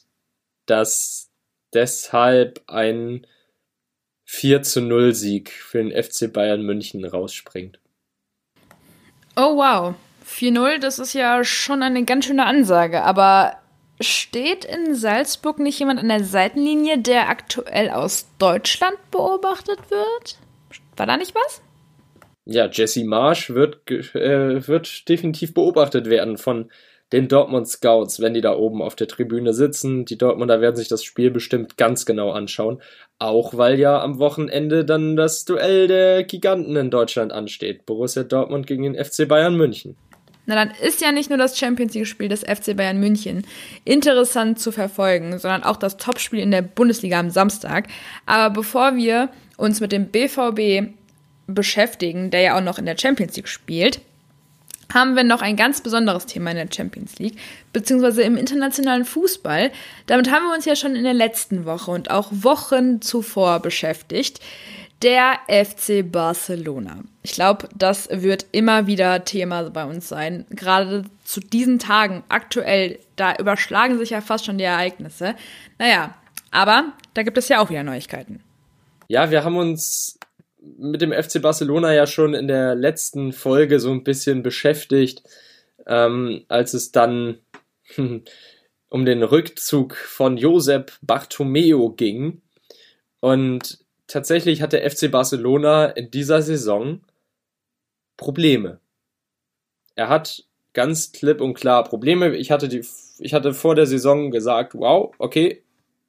[0.66, 1.30] dass
[1.74, 3.28] deshalb ein
[4.26, 7.80] 4 zu 0 Sieg für den FC Bayern München rausspringt.
[9.36, 9.96] Oh wow,
[10.28, 13.58] 4-0, das ist ja schon eine ganz schöne Ansage, aber
[14.00, 20.38] steht in Salzburg nicht jemand an der Seitenlinie, der aktuell aus Deutschland beobachtet wird?
[20.98, 21.62] War da nicht was?
[22.46, 26.70] Ja, Jesse Marsch wird, äh, wird definitiv beobachtet werden von
[27.14, 30.04] den Dortmund Scouts, wenn die da oben auf der Tribüne sitzen.
[30.04, 32.82] Die Dortmunder werden sich das Spiel bestimmt ganz genau anschauen.
[33.20, 37.86] Auch weil ja am Wochenende dann das Duell der Giganten in Deutschland ansteht.
[37.86, 39.96] Borussia Dortmund gegen den FC Bayern München.
[40.46, 43.46] Na, dann ist ja nicht nur das Champions League-Spiel des FC Bayern München
[43.86, 47.88] interessant zu verfolgen, sondern auch das Topspiel in der Bundesliga am Samstag.
[48.26, 50.92] Aber bevor wir uns mit dem BVB
[51.48, 54.02] beschäftigen, der ja auch noch in der Champions League spielt,
[54.94, 57.38] haben wir noch ein ganz besonderes Thema in der Champions League,
[57.72, 59.72] beziehungsweise im internationalen Fußball.
[60.08, 64.40] Damit haben wir uns ja schon in der letzten Woche und auch Wochen zuvor beschäftigt.
[65.02, 67.00] Der FC Barcelona.
[67.24, 70.46] Ich glaube, das wird immer wieder Thema bei uns sein.
[70.50, 75.36] Gerade zu diesen Tagen aktuell, da überschlagen sich ja fast schon die Ereignisse.
[75.78, 76.14] Naja,
[76.52, 78.42] aber da gibt es ja auch wieder Neuigkeiten.
[79.10, 80.18] Ja, wir haben uns
[80.78, 85.24] mit dem FC Barcelona ja schon in der letzten Folge so ein bisschen beschäftigt,
[85.86, 87.40] ähm, als es dann
[88.90, 92.42] um den Rückzug von Josep Bartomeo ging.
[93.20, 97.02] Und tatsächlich hat der FC Barcelona in dieser Saison
[98.18, 98.80] Probleme.
[99.96, 102.36] Er hat ganz klipp und klar Probleme.
[102.36, 102.86] Ich hatte, die,
[103.20, 105.64] ich hatte vor der Saison gesagt, wow, okay,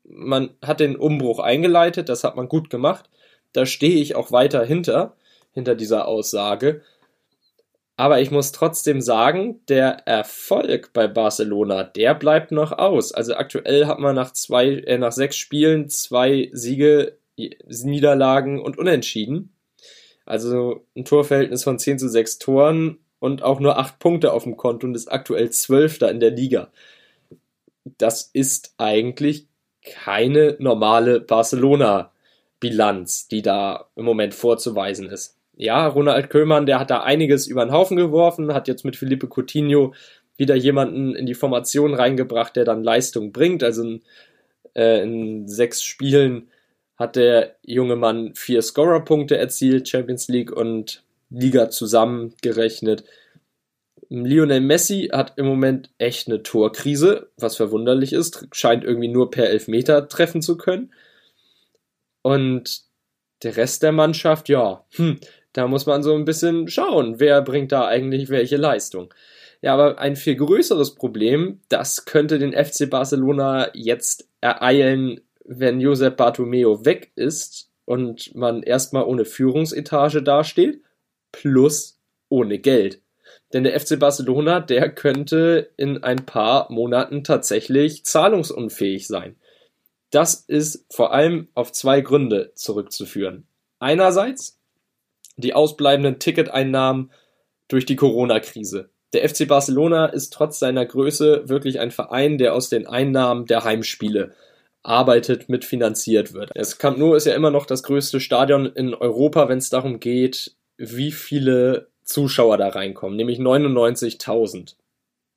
[0.04, 3.08] man hat den Umbruch eingeleitet, das hat man gut gemacht.
[3.54, 5.16] Da stehe ich auch weiter hinter,
[5.52, 6.82] hinter dieser Aussage.
[7.96, 13.12] Aber ich muss trotzdem sagen, der Erfolg bei Barcelona, der bleibt noch aus.
[13.12, 19.54] Also aktuell hat man nach zwei, äh, nach sechs Spielen zwei Siege, Niederlagen und Unentschieden.
[20.26, 24.56] Also ein Torverhältnis von 10 zu 6 Toren und auch nur acht Punkte auf dem
[24.56, 26.72] Konto und ist aktuell Zwölfter in der Liga.
[27.98, 29.46] Das ist eigentlich
[29.82, 31.20] keine normale
[32.64, 35.38] Barcelona-Bilanz, die da im Moment vorzuweisen ist.
[35.56, 39.28] Ja, Ronald Köhlmann, der hat da einiges über den Haufen geworfen, hat jetzt mit Felipe
[39.28, 39.94] Coutinho
[40.36, 43.62] wieder jemanden in die Formation reingebracht, der dann Leistung bringt.
[43.62, 44.02] Also in,
[44.74, 46.48] äh, in sechs Spielen
[46.96, 53.04] hat der junge Mann vier Scorer-Punkte erzielt, Champions League und Liga zusammengerechnet.
[54.08, 59.48] Lionel Messi hat im Moment echt eine Torkrise, was verwunderlich ist, scheint irgendwie nur per
[59.48, 60.92] Elfmeter treffen zu können.
[62.24, 62.80] Und
[63.42, 65.18] der Rest der Mannschaft, ja, hm,
[65.52, 69.12] da muss man so ein bisschen schauen, wer bringt da eigentlich welche Leistung.
[69.60, 76.16] Ja, aber ein viel größeres Problem, das könnte den FC Barcelona jetzt ereilen, wenn Josep
[76.16, 80.80] Bartomeo weg ist und man erstmal ohne Führungsetage dasteht,
[81.30, 83.02] plus ohne Geld.
[83.52, 89.36] Denn der FC Barcelona, der könnte in ein paar Monaten tatsächlich zahlungsunfähig sein.
[90.14, 93.48] Das ist vor allem auf zwei Gründe zurückzuführen.
[93.80, 94.60] Einerseits
[95.36, 97.10] die ausbleibenden Ticketeinnahmen
[97.66, 98.90] durch die Corona-Krise.
[99.12, 103.64] Der FC Barcelona ist trotz seiner Größe wirklich ein Verein, der aus den Einnahmen der
[103.64, 104.34] Heimspiele
[104.84, 106.50] arbeitet, mitfinanziert wird.
[106.54, 109.98] Das Camp Nou ist ja immer noch das größte Stadion in Europa, wenn es darum
[109.98, 114.76] geht, wie viele Zuschauer da reinkommen, nämlich 99.000.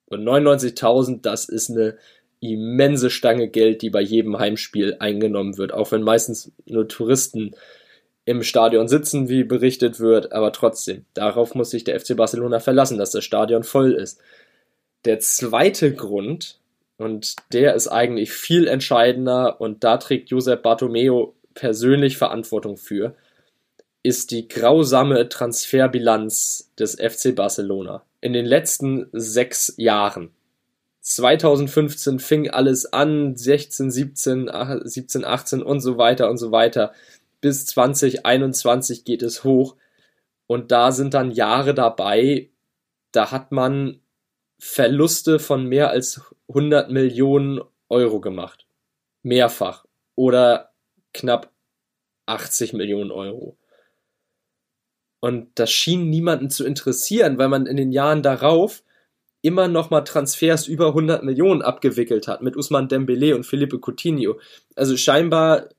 [0.05, 1.97] Und 99.000, das ist eine
[2.39, 7.55] immense Stange Geld, die bei jedem Heimspiel eingenommen wird, auch wenn meistens nur Touristen
[8.25, 12.97] im Stadion sitzen, wie berichtet wird, aber trotzdem, darauf muss sich der FC Barcelona verlassen,
[12.97, 14.19] dass das Stadion voll ist.
[15.05, 16.59] Der zweite Grund,
[16.97, 23.15] und der ist eigentlich viel entscheidender, und da trägt Josep Bartomeo persönlich Verantwortung für,
[24.03, 28.03] ist die grausame Transferbilanz des FC Barcelona.
[28.19, 30.31] In den letzten sechs Jahren
[31.07, 34.51] 2015 fing alles an, 16, 17,
[34.83, 36.91] 17, 18 und so weiter und so weiter.
[37.39, 39.77] Bis 2021 geht es hoch.
[40.47, 42.49] Und da sind dann Jahre dabei,
[43.13, 44.01] da hat man
[44.59, 48.67] Verluste von mehr als 100 Millionen Euro gemacht.
[49.23, 49.85] Mehrfach.
[50.15, 50.73] Oder
[51.13, 51.51] knapp
[52.25, 53.57] 80 Millionen Euro.
[55.21, 58.83] Und das schien niemanden zu interessieren, weil man in den Jahren darauf
[59.41, 64.39] immer noch mal Transfers über 100 Millionen abgewickelt hat mit Usman Dembele und Felipe Coutinho.
[64.75, 65.69] Also scheinbar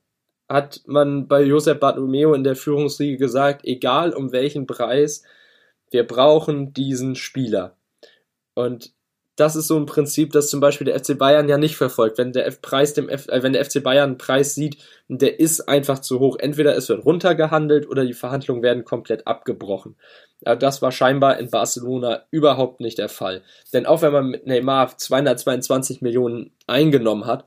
[0.47, 5.23] hat man bei Josep Bartomeu in der Führungsriege gesagt, egal um welchen Preis,
[5.91, 7.75] wir brauchen diesen Spieler.
[8.55, 8.93] Und
[9.39, 12.17] das ist so ein Prinzip, das zum Beispiel der FC Bayern ja nicht verfolgt.
[12.17, 15.39] Wenn der F Preis dem F äh, wenn der FC Bayern einen Preis sieht, der
[15.39, 16.37] ist einfach zu hoch.
[16.37, 19.95] Entweder es wird runtergehandelt oder die Verhandlungen werden komplett abgebrochen.
[20.43, 23.41] Aber das war scheinbar in Barcelona überhaupt nicht der Fall.
[23.71, 27.45] Denn auch wenn man mit Neymar 222 Millionen eingenommen hat,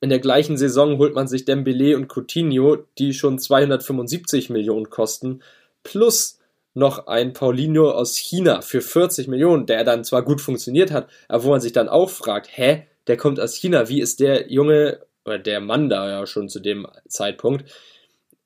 [0.00, 5.42] in der gleichen Saison holt man sich Dembele und Coutinho, die schon 275 Millionen kosten,
[5.82, 6.39] plus
[6.80, 11.44] noch ein Paulinho aus China für 40 Millionen, der dann zwar gut funktioniert hat, aber
[11.44, 15.00] wo man sich dann auch fragt, hä, der kommt aus China, wie ist der Junge
[15.24, 17.70] oder der Mann da ja schon zu dem Zeitpunkt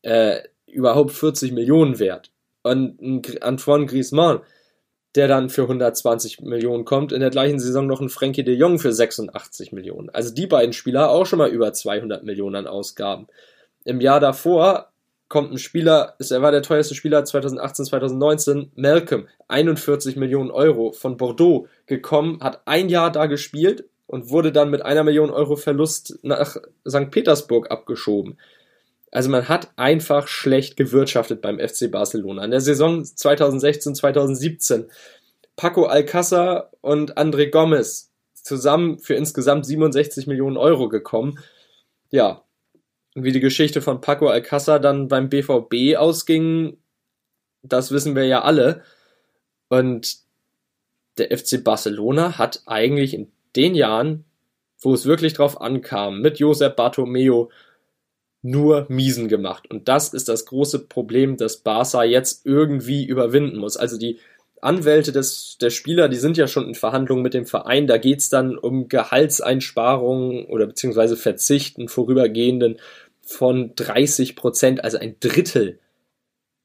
[0.03, 2.31] äh, überhaupt 40 Millionen wert?
[2.62, 4.40] Und Antoine Griezmann,
[5.14, 8.79] der dann für 120 Millionen kommt, in der gleichen Saison noch ein Frankie de Jong
[8.79, 10.11] für 86 Millionen.
[10.11, 13.29] Also die beiden Spieler auch schon mal über 200 Millionen an Ausgaben.
[13.85, 14.94] Im Jahr davor
[15.35, 21.16] kommt ein Spieler, er war der teuerste Spieler 2018, 2019, Malcolm, 41 Millionen Euro von
[21.16, 26.20] Bordeaux gekommen, hat ein Jahr da gespielt und wurde dann mit einer Million Euro Verlust
[26.23, 26.57] nach
[26.88, 27.11] St.
[27.11, 28.38] Petersburg abgeschoben.
[29.11, 32.44] Also man hat einfach schlecht gewirtschaftet beim FC Barcelona.
[32.44, 34.85] In der Saison 2016, 2017
[35.57, 41.40] Paco Alcázar und André Gomez zusammen für insgesamt 67 Millionen Euro gekommen.
[42.12, 42.44] Ja,
[43.14, 46.77] wie die Geschichte von Paco Alcázar dann beim BVB ausging,
[47.62, 48.83] das wissen wir ja alle.
[49.68, 50.16] Und
[51.18, 54.24] der FC Barcelona hat eigentlich in den Jahren,
[54.81, 57.50] wo es wirklich drauf ankam, mit Josep Bartomeo
[58.42, 59.70] nur Miesen gemacht.
[59.70, 63.77] Und das ist das große Problem, das Barca jetzt irgendwie überwinden muss.
[63.77, 64.18] Also die
[64.61, 67.87] Anwälte des, der Spieler, die sind ja schon in Verhandlungen mit dem Verein.
[67.87, 72.79] Da geht's dann um Gehaltseinsparungen oder beziehungsweise Verzichten vorübergehenden
[73.27, 75.79] von 30 Prozent, also ein Drittel.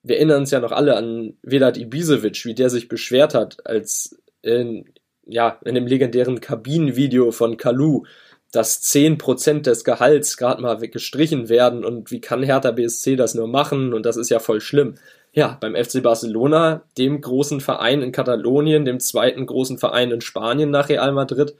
[0.04, 4.18] Wir erinnern uns ja noch alle an Vedat Ibisevic, wie der sich beschwert hat, als
[4.42, 4.86] in,
[5.26, 8.04] ja, in dem legendären Kabinenvideo von Kalu,
[8.52, 13.48] dass 10% des Gehalts gerade mal gestrichen werden und wie kann Hertha BSC das nur
[13.48, 14.96] machen und das ist ja voll schlimm.
[15.32, 20.72] Ja, beim FC Barcelona, dem großen Verein in Katalonien, dem zweiten großen Verein in Spanien
[20.72, 21.56] nach Real Madrid,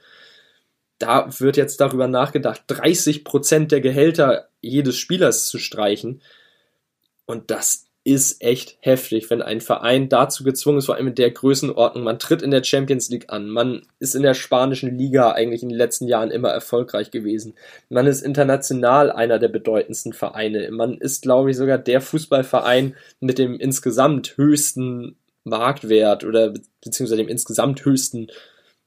[1.00, 6.22] da wird jetzt darüber nachgedacht, 30% der Gehälter jedes Spielers zu streichen.
[7.24, 11.30] Und das ist echt heftig, wenn ein Verein dazu gezwungen ist, vor allem in der
[11.30, 12.04] Größenordnung.
[12.04, 15.68] Man tritt in der Champions League an, man ist in der spanischen Liga eigentlich in
[15.68, 17.54] den letzten Jahren immer erfolgreich gewesen.
[17.88, 20.70] Man ist international einer der bedeutendsten Vereine.
[20.70, 27.28] Man ist, glaube ich, sogar der Fußballverein mit dem insgesamt höchsten Marktwert oder beziehungsweise dem
[27.28, 28.28] insgesamt höchsten,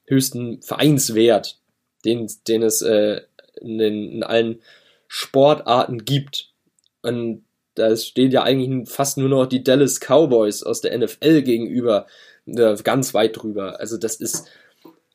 [0.06, 1.58] höchsten Vereinswert
[2.04, 3.20] den, den es äh,
[3.60, 4.60] in, in allen
[5.08, 6.50] Sportarten gibt.
[7.02, 12.06] Und da stehen ja eigentlich fast nur noch die Dallas Cowboys aus der NFL gegenüber,
[12.46, 13.80] äh, ganz weit drüber.
[13.80, 14.48] Also das ist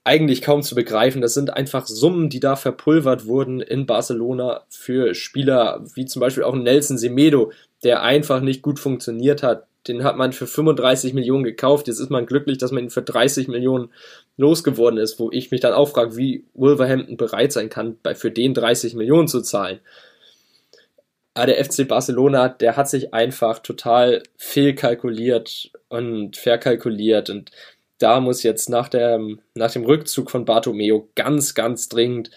[0.04, 1.22] eigentlich kaum zu begreifen.
[1.22, 6.44] Das sind einfach Summen, die da verpulvert wurden in Barcelona für Spieler wie zum Beispiel
[6.44, 7.52] auch Nelson Semedo,
[7.84, 11.88] der einfach nicht gut funktioniert hat, den hat man für 35 Millionen gekauft.
[11.88, 13.90] Jetzt ist man glücklich, dass man ihn für 30 Millionen
[14.38, 18.32] losgeworden ist, wo ich mich dann auch frage, wie Wolverhampton bereit sein kann, bei, für
[18.32, 19.80] den 30 Millionen zu zahlen.
[21.34, 27.52] Aber der FC Barcelona, der hat sich einfach total fehlkalkuliert und verkalkuliert und
[27.98, 29.20] da muss jetzt nach, der,
[29.56, 32.32] nach dem Rückzug von Bartomeo ganz, ganz dringend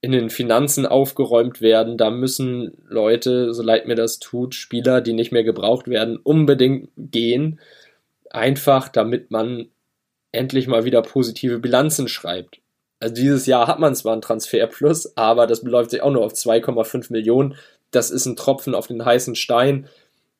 [0.00, 1.96] in den Finanzen aufgeräumt werden.
[1.96, 6.90] Da müssen Leute, so leid mir das tut, Spieler, die nicht mehr gebraucht werden, unbedingt
[6.96, 7.60] gehen.
[8.30, 9.68] Einfach damit man
[10.30, 12.60] endlich mal wieder positive Bilanzen schreibt.
[13.00, 16.32] Also dieses Jahr hat man zwar einen Transferplus, aber das beläuft sich auch nur auf
[16.32, 17.54] 2,5 Millionen.
[17.90, 19.88] Das ist ein Tropfen auf den heißen Stein.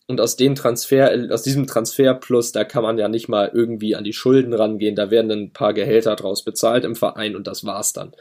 [0.07, 4.05] Und aus, dem Transfer, aus diesem Transferplus, da kann man ja nicht mal irgendwie an
[4.05, 4.97] die Schulden rangehen.
[4.97, 8.15] Da werden ein paar Gehälter draus bezahlt im Verein und das war's dann.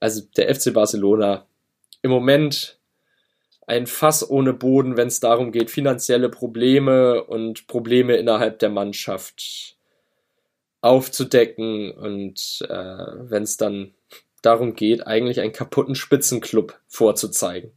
[0.00, 1.46] Also der FC Barcelona
[2.02, 2.78] im Moment
[3.66, 9.76] ein Fass ohne Boden, wenn es darum geht, finanzielle Probleme und Probleme innerhalb der Mannschaft
[10.80, 13.92] aufzudecken und äh, wenn es dann
[14.42, 17.72] darum geht, eigentlich einen kaputten Spitzenclub vorzuzeigen.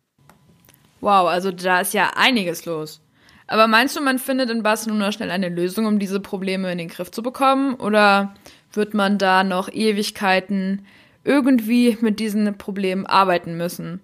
[1.01, 3.01] Wow, also da ist ja einiges los.
[3.47, 6.87] Aber meinst du, man findet in Barcelona schnell eine Lösung, um diese Probleme in den
[6.87, 7.73] Griff zu bekommen?
[7.75, 8.33] Oder
[8.71, 10.85] wird man da noch Ewigkeiten
[11.23, 14.01] irgendwie mit diesen Problemen arbeiten müssen?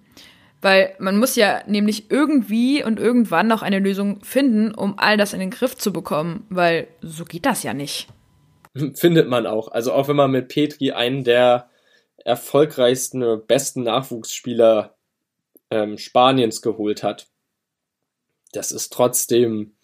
[0.61, 5.33] Weil man muss ja nämlich irgendwie und irgendwann noch eine Lösung finden, um all das
[5.33, 8.07] in den Griff zu bekommen, weil so geht das ja nicht.
[8.95, 9.69] Findet man auch.
[9.69, 11.69] Also auch wenn man mit Petri einen der
[12.25, 14.95] erfolgreichsten, besten Nachwuchsspieler
[15.69, 17.27] ähm, Spaniens geholt hat,
[18.51, 19.75] das ist trotzdem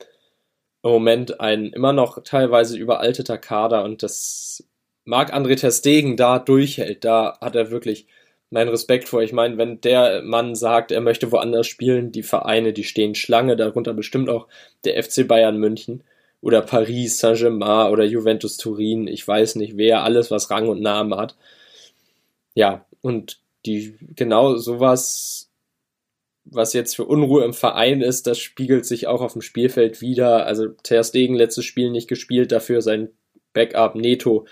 [0.84, 4.67] im Moment ein immer noch teilweise überalteter Kader und das
[5.06, 8.08] mag André Ter da durchhält, da hat er wirklich
[8.50, 9.22] meinen Respekt vor.
[9.24, 13.56] Ich meine, wenn der Mann sagt, er möchte woanders spielen, die Vereine, die stehen Schlange,
[13.56, 14.48] darunter bestimmt auch
[14.86, 16.04] der FC Bayern München
[16.42, 21.16] oder Paris Saint-Germain oder Juventus Turin, ich weiß nicht wer, alles was Rang und Namen
[21.16, 21.36] hat.
[22.54, 25.50] Ja, und die genau sowas
[26.46, 30.46] was jetzt für Unruhe im Verein ist, das spiegelt sich auch auf dem Spielfeld wieder.
[30.46, 33.10] Also Ter Stegen letztes Spiel nicht gespielt, dafür sein
[33.54, 34.46] Backup Neto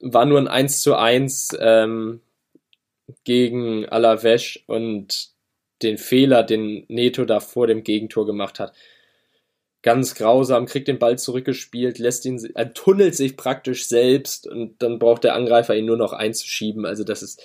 [0.00, 2.20] war nur ein 1 zu 1 ähm,
[3.24, 5.30] gegen Alavesh und
[5.82, 8.72] den Fehler, den Neto da vor dem Gegentor gemacht hat.
[9.82, 14.98] Ganz grausam, kriegt den Ball zurückgespielt, lässt ihn, er tunnelt sich praktisch selbst und dann
[14.98, 16.84] braucht der Angreifer ihn nur noch einzuschieben.
[16.84, 17.42] Also das ist,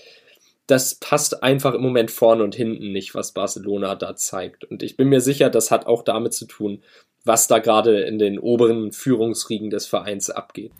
[0.66, 4.64] das passt einfach im Moment vorne und hinten nicht, was Barcelona da zeigt.
[4.64, 6.82] Und ich bin mir sicher, das hat auch damit zu tun,
[7.24, 10.72] was da gerade in den oberen Führungsriegen des Vereins abgeht.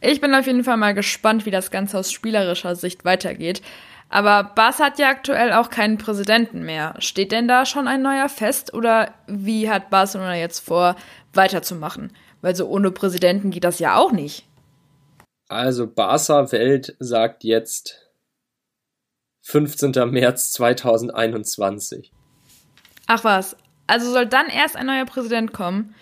[0.00, 3.62] Ich bin auf jeden Fall mal gespannt, wie das Ganze aus spielerischer Sicht weitergeht.
[4.08, 6.94] Aber Barca hat ja aktuell auch keinen Präsidenten mehr.
[6.98, 10.96] Steht denn da schon ein neuer fest oder wie hat Barcelona jetzt vor,
[11.32, 12.12] weiterzumachen?
[12.40, 14.46] Weil so ohne Präsidenten geht das ja auch nicht.
[15.48, 18.10] Also Barca Welt sagt jetzt
[19.42, 19.92] 15.
[20.10, 22.12] März 2021.
[23.06, 25.94] Ach was, also soll dann erst ein neuer Präsident kommen?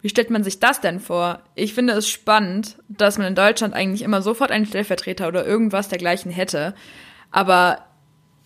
[0.00, 1.40] Wie stellt man sich das denn vor?
[1.54, 5.88] Ich finde es spannend, dass man in Deutschland eigentlich immer sofort einen Stellvertreter oder irgendwas
[5.88, 6.74] dergleichen hätte.
[7.30, 7.84] Aber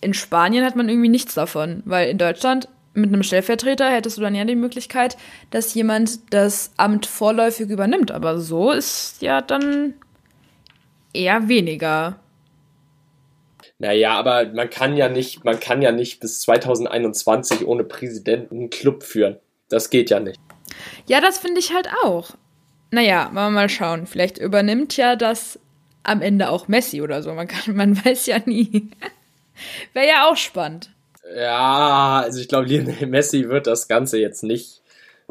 [0.01, 4.21] in Spanien hat man irgendwie nichts davon, weil in Deutschland mit einem Stellvertreter hättest du
[4.21, 5.17] dann ja die Möglichkeit,
[5.51, 8.11] dass jemand das Amt vorläufig übernimmt.
[8.11, 9.93] Aber so ist ja dann
[11.13, 12.19] eher weniger.
[13.79, 18.69] Naja, aber man kann ja nicht, man kann ja nicht bis 2021 ohne Präsidenten einen
[18.69, 19.37] Club führen.
[19.69, 20.39] Das geht ja nicht.
[21.07, 22.31] Ja, das finde ich halt auch.
[22.91, 24.05] Naja, wir mal schauen.
[24.05, 25.59] Vielleicht übernimmt ja das
[26.03, 27.33] am Ende auch Messi oder so.
[27.33, 28.89] Man, kann, man weiß ja nie.
[29.93, 30.89] Wäre ja auch spannend.
[31.35, 32.67] Ja, also ich glaube,
[33.07, 34.81] Messi wird das Ganze jetzt nicht,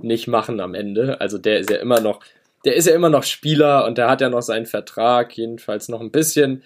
[0.00, 1.20] nicht machen am Ende.
[1.20, 2.20] Also der ist ja immer noch,
[2.64, 6.00] der ist ja immer noch Spieler und der hat ja noch seinen Vertrag, jedenfalls noch
[6.00, 6.62] ein bisschen.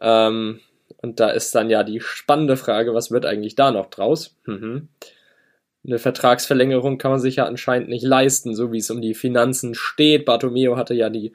[0.00, 0.60] Ähm,
[1.02, 4.36] und da ist dann ja die spannende Frage, was wird eigentlich da noch draus?
[4.46, 4.88] Mhm.
[5.84, 9.74] Eine Vertragsverlängerung kann man sich ja anscheinend nicht leisten, so wie es um die Finanzen
[9.74, 10.26] steht.
[10.26, 11.32] Bartomeo hatte ja die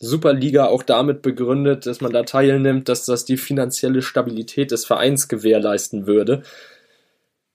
[0.00, 5.26] Superliga auch damit begründet, dass man da teilnimmt, dass das die finanzielle Stabilität des Vereins
[5.26, 6.42] gewährleisten würde.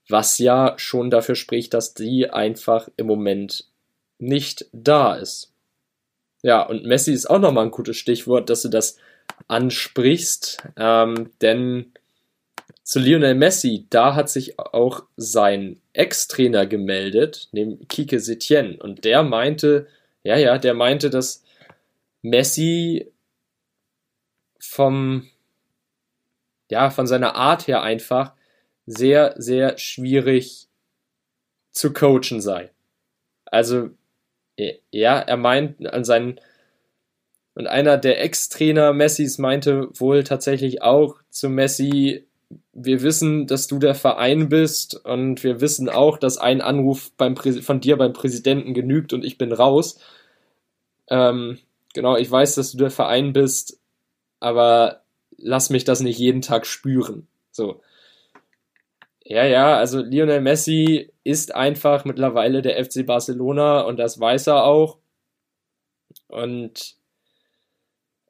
[0.08, 3.66] Was ja schon dafür spricht, dass die einfach im Moment
[4.18, 5.52] nicht da ist.
[6.42, 8.98] Ja, und Messi ist auch nochmal ein gutes Stichwort, dass du das
[9.48, 11.93] ansprichst, ähm, denn
[12.84, 19.22] zu Lionel Messi, da hat sich auch sein Ex-Trainer gemeldet, nämlich Kike Setien, und der
[19.22, 19.88] meinte,
[20.22, 21.42] ja, ja, der meinte, dass
[22.20, 23.10] Messi
[24.60, 25.28] vom,
[26.70, 28.34] ja, von seiner Art her einfach
[28.86, 30.68] sehr, sehr schwierig
[31.70, 32.70] zu coachen sei.
[33.46, 33.90] Also,
[34.90, 36.38] ja, er meint an seinen
[37.54, 42.26] und einer der Ex-Trainer Messis meinte wohl tatsächlich auch zu Messi,
[42.74, 47.80] wir wissen, dass du der Verein bist und wir wissen auch, dass ein Anruf von
[47.80, 50.00] dir beim Präsidenten genügt und ich bin raus.
[51.08, 51.58] Ähm,
[51.94, 53.80] genau, ich weiß, dass du der Verein bist,
[54.40, 55.02] aber
[55.36, 57.28] lass mich das nicht jeden Tag spüren.
[57.52, 57.80] So.
[59.24, 64.64] Ja, ja, also Lionel Messi ist einfach mittlerweile der FC Barcelona und das weiß er
[64.64, 64.98] auch.
[66.28, 66.96] Und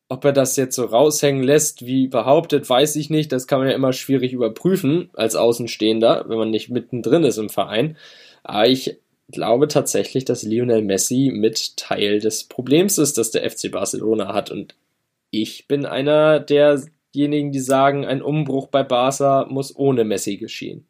[0.09, 3.32] ob er das jetzt so raushängen lässt, wie behauptet, weiß ich nicht.
[3.32, 7.48] Das kann man ja immer schwierig überprüfen als Außenstehender, wenn man nicht mittendrin ist im
[7.48, 7.96] Verein.
[8.42, 8.98] Aber ich
[9.30, 14.50] glaube tatsächlich, dass Lionel Messi mit Teil des Problems ist, das der FC Barcelona hat.
[14.50, 14.74] Und
[15.30, 20.86] ich bin einer derjenigen, die sagen, ein Umbruch bei Barca muss ohne Messi geschehen.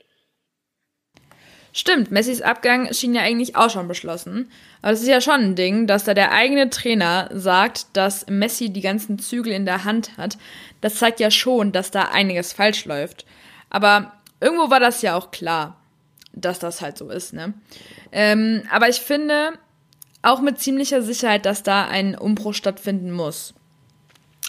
[1.77, 4.49] Stimmt, Messis Abgang schien ja eigentlich auch schon beschlossen.
[4.81, 8.71] Aber es ist ja schon ein Ding, dass da der eigene Trainer sagt, dass Messi
[8.73, 10.39] die ganzen Zügel in der Hand hat.
[10.81, 13.27] Das zeigt ja schon, dass da einiges falsch läuft.
[13.71, 15.81] Aber irgendwo war das ja auch klar,
[16.33, 17.55] dass das halt so ist, ne?
[18.13, 19.55] Ähm, aber ich finde
[20.23, 23.53] auch mit ziemlicher Sicherheit, dass da ein Umbruch stattfinden muss.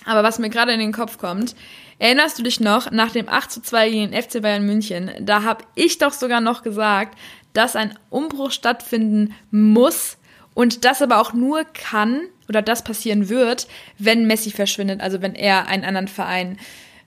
[0.06, 1.56] Aber was mir gerade in den Kopf kommt,
[2.00, 5.44] erinnerst du dich noch, nach dem 8 zu 2 gegen den FC Bayern München, da
[5.44, 7.18] habe ich doch sogar noch gesagt,
[7.54, 10.18] dass ein Umbruch stattfinden muss
[10.54, 15.36] und das aber auch nur kann oder das passieren wird, wenn Messi verschwindet, also wenn
[15.36, 16.58] er einen anderen Verein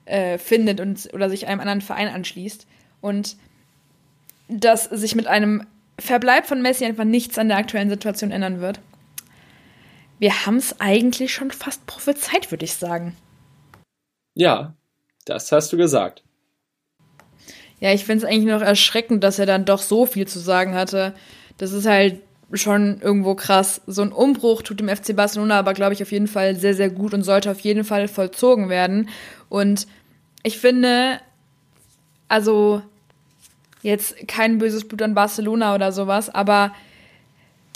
[0.07, 2.67] äh, findet und oder sich einem anderen Verein anschließt
[3.01, 3.37] und
[4.49, 5.67] dass sich mit einem
[5.99, 8.81] Verbleib von Messi einfach nichts an der aktuellen Situation ändern wird.
[10.19, 13.17] Wir haben es eigentlich schon fast prophezeit, würde ich sagen.
[14.35, 14.75] Ja,
[15.25, 16.23] das hast du gesagt.
[17.81, 20.75] Ja, ich finde es eigentlich noch erschreckend, dass er dann doch so viel zu sagen
[20.75, 21.15] hatte.
[21.59, 22.21] Das ist halt
[22.53, 23.83] schon irgendwo krass.
[23.87, 26.91] So ein Umbruch tut dem FC Barcelona aber, glaube ich, auf jeden Fall sehr, sehr
[26.91, 29.11] gut und sollte auf jeden Fall vollzogen werden.
[29.49, 29.87] Und
[30.43, 31.21] ich finde,
[32.27, 32.83] also
[33.83, 36.73] jetzt kein böses Blut an Barcelona oder sowas, aber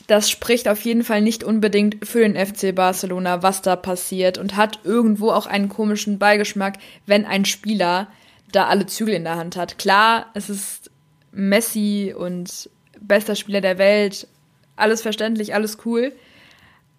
[0.07, 4.57] das spricht auf jeden Fall nicht unbedingt für den FC Barcelona, was da passiert und
[4.57, 8.09] hat irgendwo auch einen komischen Beigeschmack, wenn ein Spieler
[8.51, 9.79] da alle Zügel in der Hand hat.
[9.79, 10.91] Klar, es ist
[11.33, 12.69] Messi und
[13.01, 14.29] bester Spieler der Welt,
[14.77, 16.13] alles verständlich, alles cool,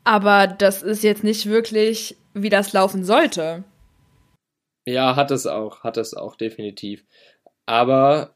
[0.04, 3.64] aber das ist jetzt nicht wirklich, wie das laufen sollte.
[4.86, 7.06] Ja, hat es auch, hat es auch definitiv.
[7.66, 8.32] Aber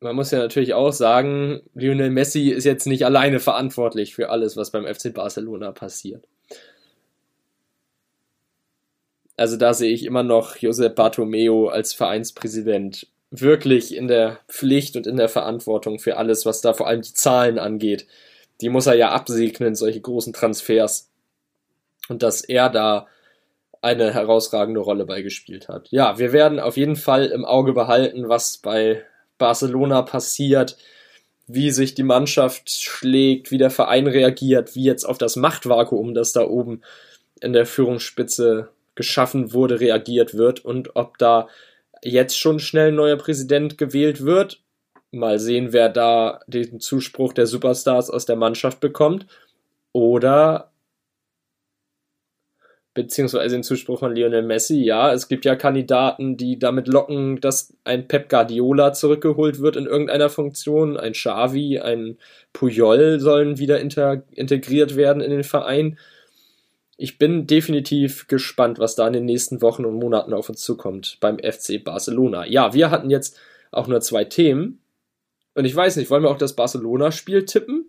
[0.00, 4.56] man muss ja natürlich auch sagen, Lionel Messi ist jetzt nicht alleine verantwortlich für alles,
[4.56, 6.24] was beim FC Barcelona passiert.
[9.36, 15.06] Also da sehe ich immer noch Josep Bartomeo als Vereinspräsident wirklich in der Pflicht und
[15.06, 18.06] in der Verantwortung für alles, was da vor allem die Zahlen angeht.
[18.60, 21.10] Die muss er ja absegnen, solche großen Transfers.
[22.08, 23.06] Und dass er da
[23.82, 25.88] eine herausragende Rolle beigespielt hat.
[25.90, 29.04] Ja, wir werden auf jeden Fall im Auge behalten, was bei
[29.38, 30.76] Barcelona passiert,
[31.46, 36.32] wie sich die Mannschaft schlägt, wie der Verein reagiert, wie jetzt auf das Machtvakuum, das
[36.32, 36.82] da oben
[37.40, 41.48] in der Führungsspitze geschaffen wurde, reagiert wird und ob da
[42.02, 44.60] jetzt schon schnell ein neuer Präsident gewählt wird.
[45.12, 49.26] Mal sehen, wer da den Zuspruch der Superstars aus der Mannschaft bekommt.
[49.92, 50.72] Oder
[52.96, 57.74] beziehungsweise den Zuspruch von Lionel Messi, ja, es gibt ja Kandidaten, die damit locken, dass
[57.84, 62.16] ein Pep Guardiola zurückgeholt wird in irgendeiner Funktion, ein Xavi, ein
[62.54, 65.98] Puyol sollen wieder integriert werden in den Verein.
[66.96, 71.18] Ich bin definitiv gespannt, was da in den nächsten Wochen und Monaten auf uns zukommt
[71.20, 72.46] beim FC Barcelona.
[72.46, 73.38] Ja, wir hatten jetzt
[73.72, 74.80] auch nur zwei Themen.
[75.54, 77.86] Und ich weiß nicht, wollen wir auch das Barcelona-Spiel tippen?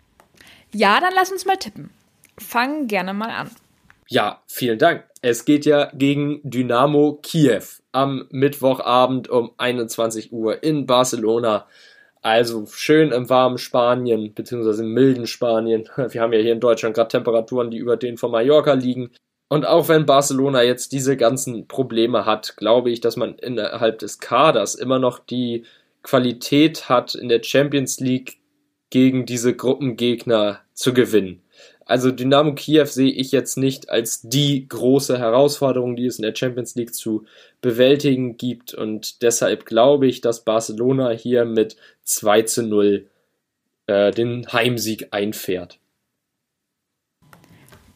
[0.73, 1.91] Ja, dann lass uns mal tippen.
[2.37, 3.49] Fang gerne mal an.
[4.09, 5.03] Ja, vielen Dank.
[5.21, 11.67] Es geht ja gegen Dynamo Kiew am Mittwochabend um 21 Uhr in Barcelona.
[12.21, 15.89] Also schön im warmen Spanien, beziehungsweise im milden Spanien.
[15.97, 19.11] Wir haben ja hier in Deutschland gerade Temperaturen, die über den von Mallorca liegen.
[19.49, 24.19] Und auch wenn Barcelona jetzt diese ganzen Probleme hat, glaube ich, dass man innerhalb des
[24.19, 25.65] Kaders immer noch die
[26.03, 28.37] Qualität hat, in der Champions League
[28.89, 31.41] gegen diese Gruppengegner zu gewinnen.
[31.87, 36.35] Also Dynamo Kiew sehe ich jetzt nicht als die große Herausforderung, die es in der
[36.35, 37.25] Champions League zu
[37.61, 38.73] bewältigen gibt.
[38.73, 43.07] Und deshalb glaube ich, dass Barcelona hier mit 2 zu 0
[43.87, 45.79] äh, den Heimsieg einfährt.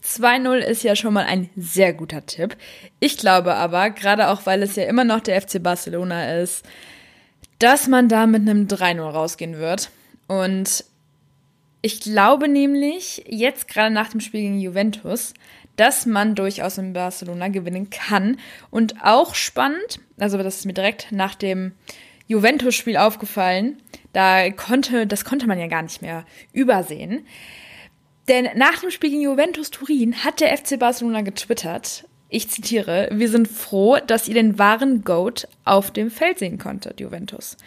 [0.04, 2.56] 2-0 ist ja schon mal ein sehr guter Tipp.
[3.02, 6.66] Ich glaube aber, gerade auch weil es ja immer noch der FC Barcelona ist,
[7.60, 9.92] dass man da mit einem 3-0 rausgehen wird.
[10.28, 10.86] Und
[11.82, 15.34] ich glaube nämlich, jetzt gerade nach dem Spiel gegen Juventus,
[15.76, 18.38] dass man durchaus in Barcelona gewinnen kann.
[18.70, 21.72] Und auch spannend, also das ist mir direkt nach dem
[22.28, 23.78] Juventus-Spiel aufgefallen,
[24.14, 27.26] da konnte, das konnte man ja gar nicht mehr übersehen.
[28.28, 33.28] Denn nach dem Spiel gegen Juventus Turin hat der FC Barcelona getwittert, ich zitiere, wir
[33.28, 37.58] sind froh, dass ihr den wahren Goat auf dem Feld sehen konntet, Juventus.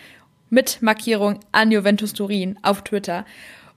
[0.49, 3.27] Mit Markierung an Juventus Turin auf Twitter.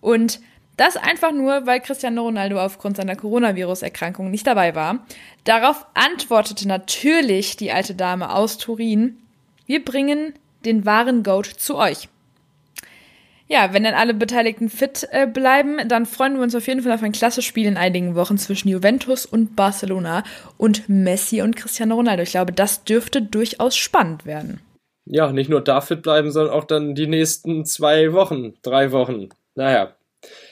[0.02, 0.40] Und
[0.78, 5.06] Das einfach nur, weil Cristiano Ronaldo aufgrund seiner Coronavirus-Erkrankung nicht dabei war.
[5.44, 9.18] Darauf antwortete natürlich die alte Dame aus Turin,
[9.66, 10.34] wir bringen
[10.66, 12.08] den wahren Goat zu euch.
[13.50, 16.92] Ja, wenn dann alle Beteiligten fit äh, bleiben, dann freuen wir uns auf jeden Fall
[16.92, 20.24] auf ein klasse Spiel in einigen Wochen zwischen Juventus und Barcelona
[20.58, 22.24] und Messi und Cristiano Ronaldo.
[22.24, 24.60] Ich glaube, das dürfte durchaus spannend werden.
[25.06, 29.30] Ja, nicht nur da fit bleiben, sondern auch dann die nächsten zwei Wochen, drei Wochen.
[29.58, 29.96] Naja,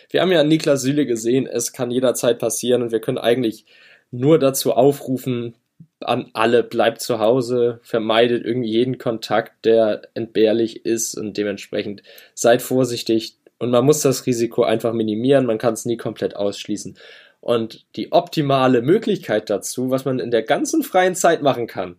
[0.10, 3.66] wir haben ja Niklas Süle gesehen, es kann jederzeit passieren und wir können eigentlich
[4.10, 5.54] nur dazu aufrufen,
[6.00, 12.02] an alle, bleibt zu Hause, vermeidet irgendwie jeden Kontakt, der entbehrlich ist und dementsprechend
[12.34, 16.98] seid vorsichtig und man muss das Risiko einfach minimieren, man kann es nie komplett ausschließen.
[17.42, 21.98] Und die optimale Möglichkeit dazu, was man in der ganzen freien Zeit machen kann,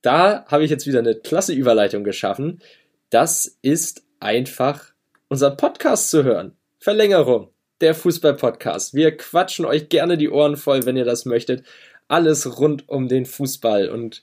[0.00, 2.62] da habe ich jetzt wieder eine klasse Überleitung geschaffen.
[3.10, 4.95] Das ist einfach
[5.28, 6.56] unseren Podcast zu hören.
[6.78, 7.50] Verlängerung,
[7.80, 8.94] der Fußball-Podcast.
[8.94, 11.64] Wir quatschen euch gerne die Ohren voll, wenn ihr das möchtet.
[12.08, 13.88] Alles rund um den Fußball.
[13.88, 14.22] Und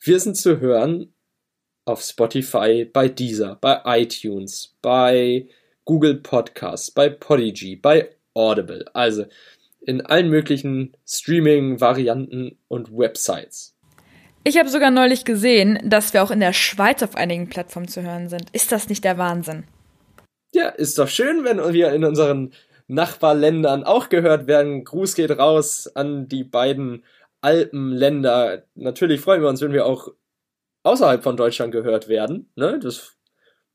[0.00, 1.12] wir sind zu hören
[1.84, 5.48] auf Spotify, bei Deezer, bei iTunes, bei
[5.84, 8.84] Google Podcasts, bei Podigy, bei Audible.
[8.94, 9.26] Also
[9.80, 13.76] in allen möglichen Streaming-Varianten und Websites.
[14.44, 18.02] Ich habe sogar neulich gesehen, dass wir auch in der Schweiz auf einigen Plattformen zu
[18.02, 18.50] hören sind.
[18.52, 19.64] Ist das nicht der Wahnsinn?
[20.54, 22.52] Ja, ist doch schön, wenn wir in unseren
[22.86, 24.84] Nachbarländern auch gehört werden.
[24.84, 27.04] Gruß geht raus an die beiden
[27.40, 28.64] Alpenländer.
[28.74, 30.08] Natürlich freuen wir uns, wenn wir auch
[30.82, 32.50] außerhalb von Deutschland gehört werden.
[32.54, 32.78] Ne?
[32.78, 33.16] Das,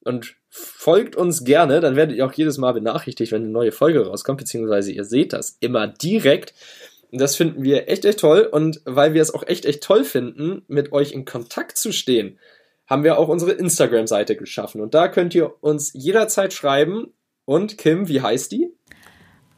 [0.03, 4.05] und folgt uns gerne, dann werdet ihr auch jedes Mal benachrichtigt, wenn eine neue Folge
[4.05, 6.53] rauskommt, beziehungsweise ihr seht das immer direkt.
[7.11, 8.41] Und das finden wir echt, echt toll.
[8.41, 12.37] Und weil wir es auch echt, echt toll finden, mit euch in Kontakt zu stehen,
[12.87, 14.81] haben wir auch unsere Instagram-Seite geschaffen.
[14.81, 17.13] Und da könnt ihr uns jederzeit schreiben.
[17.45, 18.71] Und Kim, wie heißt die?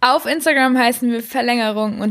[0.02, 2.02] Auf Instagram heißen wir Verlängerung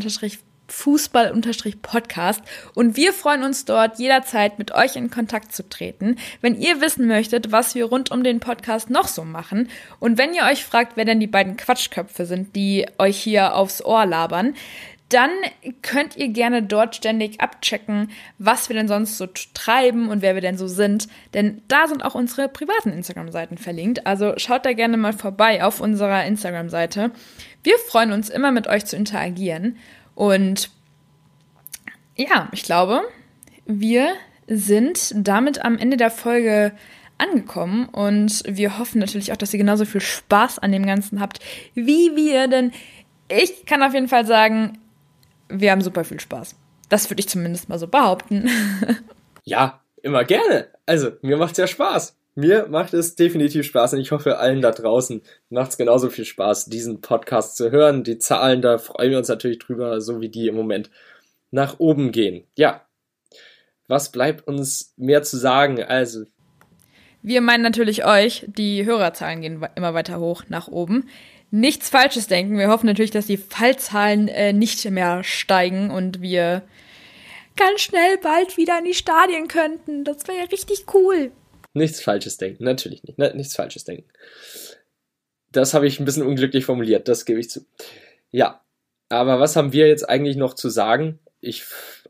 [0.69, 2.43] Fußball-Podcast
[2.75, 7.07] und wir freuen uns dort jederzeit mit euch in Kontakt zu treten, wenn ihr wissen
[7.07, 10.97] möchtet, was wir rund um den Podcast noch so machen und wenn ihr euch fragt,
[10.97, 14.55] wer denn die beiden Quatschköpfe sind, die euch hier aufs Ohr labern,
[15.09, 15.31] dann
[15.83, 20.43] könnt ihr gerne dort ständig abchecken, was wir denn sonst so treiben und wer wir
[20.43, 21.09] denn so sind.
[21.35, 24.07] Denn da sind auch unsere privaten Instagram-Seiten verlinkt.
[24.07, 27.11] Also schaut da gerne mal vorbei auf unserer Instagram-Seite.
[27.63, 29.77] Wir freuen uns immer mit euch zu interagieren.
[30.15, 30.71] Und
[32.17, 33.03] ja, ich glaube,
[33.65, 34.13] wir
[34.47, 36.73] sind damit am Ende der Folge
[37.19, 41.41] angekommen und wir hoffen natürlich auch, dass ihr genauso viel Spaß an dem Ganzen habt
[41.75, 42.73] wie wir, denn
[43.29, 44.79] ich kann auf jeden Fall sagen,
[45.49, 46.57] wir haben super viel Spaß.
[46.89, 48.49] Das würde ich zumindest mal so behaupten.
[49.45, 50.69] ja, immer gerne.
[50.87, 52.17] Also, mir macht's ja Spaß.
[52.35, 56.25] Mir macht es definitiv Spaß und ich hoffe, allen da draußen macht es genauso viel
[56.25, 58.05] Spaß, diesen Podcast zu hören.
[58.05, 60.89] Die Zahlen, da freuen wir uns natürlich drüber, so wie die im Moment
[61.51, 62.45] nach oben gehen.
[62.57, 62.87] Ja,
[63.89, 65.83] was bleibt uns mehr zu sagen?
[65.83, 66.27] Also.
[67.23, 71.09] Wir meinen natürlich euch, die Hörerzahlen gehen immer weiter hoch nach oben
[71.51, 72.59] nichts Falsches denken.
[72.59, 76.63] Wir hoffen natürlich, dass die Fallzahlen äh, nicht mehr steigen und wir
[77.57, 80.05] ganz schnell bald wieder in die Stadien könnten.
[80.05, 81.33] Das wäre ja richtig cool.
[81.75, 83.19] Nichts Falsches denken, natürlich nicht.
[83.19, 83.33] Ne?
[83.35, 84.09] Nichts Falsches denken.
[85.53, 87.65] Das habe ich ein bisschen unglücklich formuliert, das gebe ich zu.
[88.31, 88.63] Ja,
[89.09, 91.19] aber was haben wir jetzt eigentlich noch zu sagen?
[91.41, 91.65] Ich,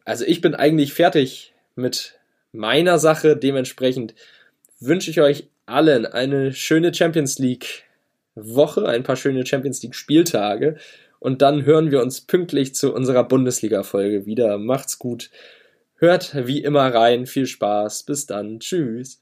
[0.04, 2.18] also ich bin eigentlich fertig mit
[2.52, 3.36] meiner Sache.
[3.36, 4.14] Dementsprechend
[4.80, 7.84] wünsche ich euch allen eine schöne Champions League
[8.42, 10.76] Woche, ein paar schöne Champions League Spieltage
[11.20, 14.58] und dann hören wir uns pünktlich zu unserer Bundesliga-Folge wieder.
[14.58, 15.30] Macht's gut.
[15.96, 17.26] Hört wie immer rein.
[17.26, 18.04] Viel Spaß.
[18.04, 18.60] Bis dann.
[18.60, 19.20] Tschüss.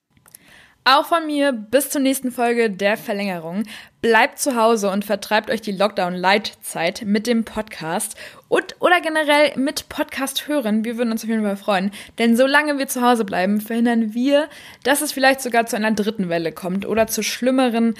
[0.88, 3.64] Auch von mir bis zur nächsten Folge der Verlängerung.
[4.02, 8.14] Bleibt zu Hause und vertreibt euch die Lockdown-Light-Zeit mit dem Podcast
[8.46, 10.84] und oder generell mit Podcast hören.
[10.84, 11.90] Wir würden uns auf jeden Fall freuen.
[12.18, 14.48] Denn solange wir zu Hause bleiben, verhindern wir,
[14.84, 17.94] dass es vielleicht sogar zu einer dritten Welle kommt oder zu schlimmeren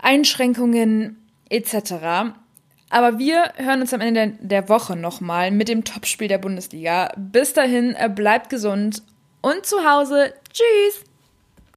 [0.00, 1.16] Einschränkungen
[1.48, 2.34] etc.
[2.88, 7.12] Aber wir hören uns am Ende der Woche nochmal mit dem Topspiel der Bundesliga.
[7.16, 9.02] Bis dahin, äh, bleibt gesund
[9.40, 10.34] und zu Hause.
[10.52, 11.04] Tschüss!